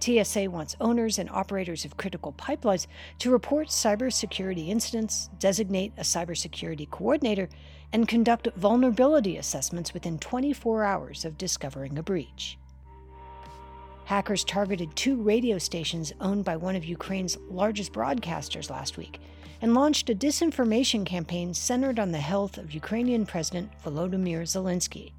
TSA 0.01 0.49
wants 0.51 0.77
owners 0.81 1.19
and 1.19 1.29
operators 1.31 1.85
of 1.85 1.97
critical 1.97 2.33
pipelines 2.33 2.87
to 3.19 3.31
report 3.31 3.69
cybersecurity 3.69 4.69
incidents, 4.69 5.29
designate 5.39 5.93
a 5.97 6.03
cybersecurity 6.03 6.89
coordinator, 6.91 7.49
and 7.93 8.07
conduct 8.07 8.49
vulnerability 8.57 9.37
assessments 9.37 9.95
within 9.95 10.19
24 10.19 10.85
hours 10.85 11.25
of 11.25 11.39
discovering 11.39 11.99
a 11.99 12.03
breach. 12.03 12.59
Hackers 14.05 14.45
targeted 14.45 14.95
two 14.97 15.17
radio 15.17 15.59
stations 15.59 16.13
owned 16.21 16.45
by 16.45 16.57
one 16.57 16.77
of 16.77 16.85
Ukraine's 16.85 17.37
largest 17.51 17.93
broadcasters 17.93 18.71
last 18.71 18.97
week 18.97 19.21
and 19.61 19.75
launched 19.75 20.11
a 20.11 20.15
disinformation 20.15 21.05
campaign 21.05 21.53
centered 21.53 21.99
on 21.99 22.13
the 22.13 22.19
health 22.19 22.59
of 22.59 22.73
Ukrainian 22.73 23.27
President 23.27 23.71
Volodymyr 23.85 24.43
Zelensky. 24.43 25.13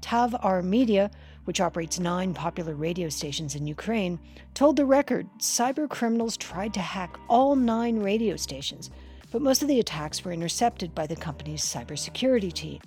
TAVR 0.00 0.62
Media, 0.62 1.10
which 1.44 1.60
operates 1.60 1.98
nine 1.98 2.32
popular 2.32 2.74
radio 2.74 3.08
stations 3.08 3.54
in 3.54 3.66
Ukraine, 3.66 4.18
told 4.54 4.76
the 4.76 4.84
record 4.84 5.28
cyber 5.38 5.88
criminals 5.88 6.36
tried 6.36 6.72
to 6.74 6.80
hack 6.80 7.18
all 7.28 7.56
nine 7.56 7.98
radio 7.98 8.36
stations, 8.36 8.90
but 9.30 9.42
most 9.42 9.62
of 9.62 9.68
the 9.68 9.80
attacks 9.80 10.24
were 10.24 10.32
intercepted 10.32 10.94
by 10.94 11.06
the 11.06 11.16
company's 11.16 11.64
cybersecurity 11.64 12.52
team. 12.52 12.80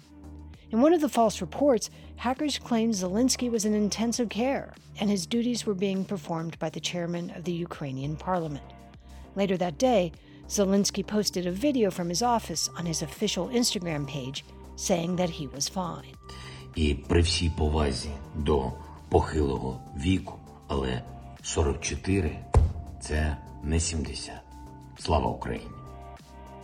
In 0.72 0.82
one 0.82 0.94
of 0.94 1.02
the 1.02 1.10
false 1.10 1.42
reports, 1.42 1.90
hackers 2.16 2.60
claimed 2.60 2.94
Zelensky 2.94 3.50
was 3.50 3.66
in 3.66 3.74
intensive 3.74 4.30
care 4.30 4.74
and 5.00 5.10
his 5.10 5.26
duties 5.26 5.66
were 5.66 5.74
being 5.74 6.06
performed 6.06 6.60
by 6.60 6.70
the 6.70 6.80
chairman 6.80 7.32
of 7.32 7.44
the 7.44 7.52
Ukrainian 7.52 8.16
parliament. 8.16 8.66
Later 9.36 9.58
that 9.58 9.78
day, 9.78 10.12
Zelensky 10.49 11.07
posted 11.07 11.47
a 11.47 11.53
video 11.53 11.91
from 11.91 12.09
his 12.09 12.23
office 12.23 12.71
on 12.79 12.87
his 12.87 13.03
official 13.03 13.49
Instagram 13.49 14.07
page 14.07 14.45
saying 14.77 15.17
that 15.17 15.31
he 15.31 15.47
was 15.55 15.69
fine. 15.69 16.15
І 16.75 16.95
при 16.95 17.21
всій 17.21 17.51
повазі 17.51 18.11
до 18.35 18.73
похилого 19.09 19.81
віку, 19.97 20.39
але 20.69 21.03
44 – 21.43 23.01
це 23.01 23.37
не 23.63 23.81
70. 23.81 24.33
Слава 24.99 25.31
Україні! 25.31 25.71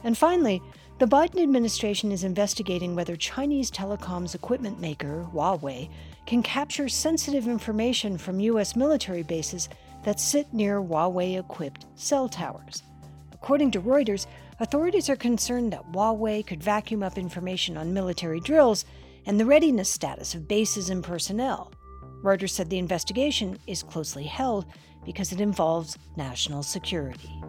And 0.05 0.19
finally, 0.19 0.61
the 0.99 1.07
Biden 1.07 1.41
administration 1.49 2.13
is 2.13 2.25
investigating 2.25 2.95
whether 2.95 3.17
Chinese 3.17 3.71
telecoms 3.71 4.35
equipment 4.35 4.81
maker 4.81 5.27
Huawei 5.33 5.89
can 6.27 6.43
capture 6.43 6.89
sensitive 6.89 7.47
information 7.49 8.17
from 8.19 8.41
U.S. 8.53 8.77
military 8.77 9.23
bases 9.23 9.69
that 10.05 10.19
sit 10.21 10.47
near 10.53 10.81
Huawei 10.81 11.39
equipped 11.39 11.87
cell 11.97 12.29
towers. 12.29 12.83
According 13.46 13.70
to 13.72 13.80
Reuters, 13.82 14.26
authorities 14.60 15.08
are 15.08 15.16
concerned 15.16 15.72
that 15.72 15.92
Huawei 15.92 16.44
could 16.48 16.64
vacuum 16.64 17.04
up 17.04 17.16
information 17.16 17.78
on 17.78 17.94
military 17.94 18.40
drills 18.40 18.86
and 19.28 19.40
the 19.40 19.46
readiness 19.46 19.88
status 19.88 20.34
of 20.34 20.48
bases 20.48 20.90
and 20.90 21.04
personnel. 21.04 21.72
Reuters 22.24 22.50
said 22.50 22.72
the 22.72 22.80
investigation 22.80 23.60
is 23.68 23.84
closely 23.84 24.24
held 24.24 24.66
because 25.06 25.32
it 25.32 25.40
involves 25.40 25.96
national 26.18 26.64
security. 26.64 27.40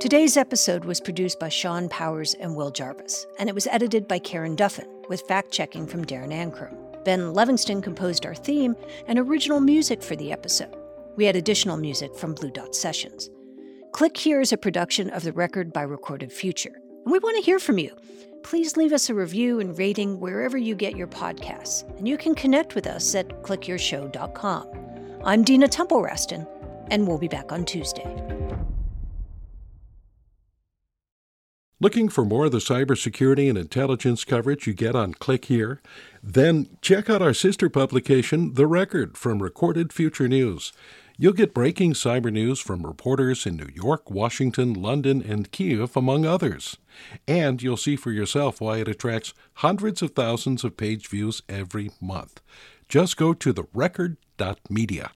Today's 0.00 0.36
episode 0.36 0.84
was 0.84 1.00
produced 1.00 1.38
by 1.38 1.50
Sean 1.50 1.88
Powers 1.88 2.34
and 2.34 2.56
Will 2.56 2.72
Jarvis, 2.72 3.26
and 3.38 3.48
it 3.48 3.54
was 3.54 3.68
edited 3.68 4.08
by 4.08 4.18
Karen 4.18 4.56
Duffin, 4.56 4.88
with 5.08 5.22
fact 5.28 5.52
checking 5.52 5.86
from 5.86 6.04
Darren 6.04 6.32
Ankrum. 6.32 6.85
Ben 7.06 7.32
Levingston 7.32 7.84
composed 7.84 8.26
our 8.26 8.34
theme 8.34 8.74
and 9.06 9.16
original 9.16 9.60
music 9.60 10.02
for 10.02 10.16
the 10.16 10.32
episode. 10.32 10.76
We 11.14 11.24
had 11.24 11.36
additional 11.36 11.76
music 11.76 12.16
from 12.16 12.34
Blue 12.34 12.50
Dot 12.50 12.74
Sessions. 12.74 13.30
Click 13.92 14.16
Here 14.16 14.40
is 14.40 14.52
a 14.52 14.56
production 14.56 15.10
of 15.10 15.22
the 15.22 15.32
Record 15.32 15.72
by 15.72 15.82
Recorded 15.82 16.32
Future, 16.32 16.74
and 17.04 17.12
we 17.12 17.20
want 17.20 17.36
to 17.36 17.44
hear 17.44 17.60
from 17.60 17.78
you. 17.78 17.94
Please 18.42 18.76
leave 18.76 18.92
us 18.92 19.08
a 19.08 19.14
review 19.14 19.60
and 19.60 19.78
rating 19.78 20.18
wherever 20.18 20.58
you 20.58 20.74
get 20.74 20.96
your 20.96 21.06
podcasts, 21.06 21.88
and 21.96 22.08
you 22.08 22.18
can 22.18 22.34
connect 22.34 22.74
with 22.74 22.88
us 22.88 23.14
at 23.14 23.28
clickyourshow.com. 23.44 24.66
I'm 25.24 25.44
Dina 25.44 25.68
Temple 25.68 26.02
Raston, 26.02 26.44
and 26.90 27.06
we'll 27.06 27.18
be 27.18 27.28
back 27.28 27.52
on 27.52 27.64
Tuesday. 27.64 28.02
Looking 31.78 32.08
for 32.08 32.24
more 32.24 32.46
of 32.46 32.52
the 32.52 32.58
cybersecurity 32.58 33.50
and 33.50 33.58
intelligence 33.58 34.24
coverage 34.24 34.66
you 34.66 34.72
get 34.72 34.96
on 34.96 35.12
Click 35.12 35.44
Here? 35.44 35.82
Then 36.22 36.78
check 36.80 37.10
out 37.10 37.20
our 37.20 37.34
sister 37.34 37.68
publication, 37.68 38.54
The 38.54 38.66
Record, 38.66 39.18
from 39.18 39.42
Recorded 39.42 39.92
Future 39.92 40.26
News. 40.26 40.72
You'll 41.18 41.34
get 41.34 41.52
breaking 41.52 41.92
cyber 41.92 42.32
news 42.32 42.60
from 42.60 42.86
reporters 42.86 43.44
in 43.44 43.58
New 43.58 43.68
York, 43.74 44.10
Washington, 44.10 44.72
London, 44.72 45.20
and 45.20 45.52
Kiev, 45.52 45.94
among 45.98 46.24
others. 46.24 46.78
And 47.28 47.62
you'll 47.62 47.76
see 47.76 47.96
for 47.96 48.10
yourself 48.10 48.58
why 48.58 48.78
it 48.78 48.88
attracts 48.88 49.34
hundreds 49.56 50.00
of 50.00 50.12
thousands 50.12 50.64
of 50.64 50.78
page 50.78 51.08
views 51.08 51.42
every 51.46 51.90
month. 52.00 52.40
Just 52.88 53.18
go 53.18 53.34
to 53.34 53.52
therecord.media. 53.52 55.10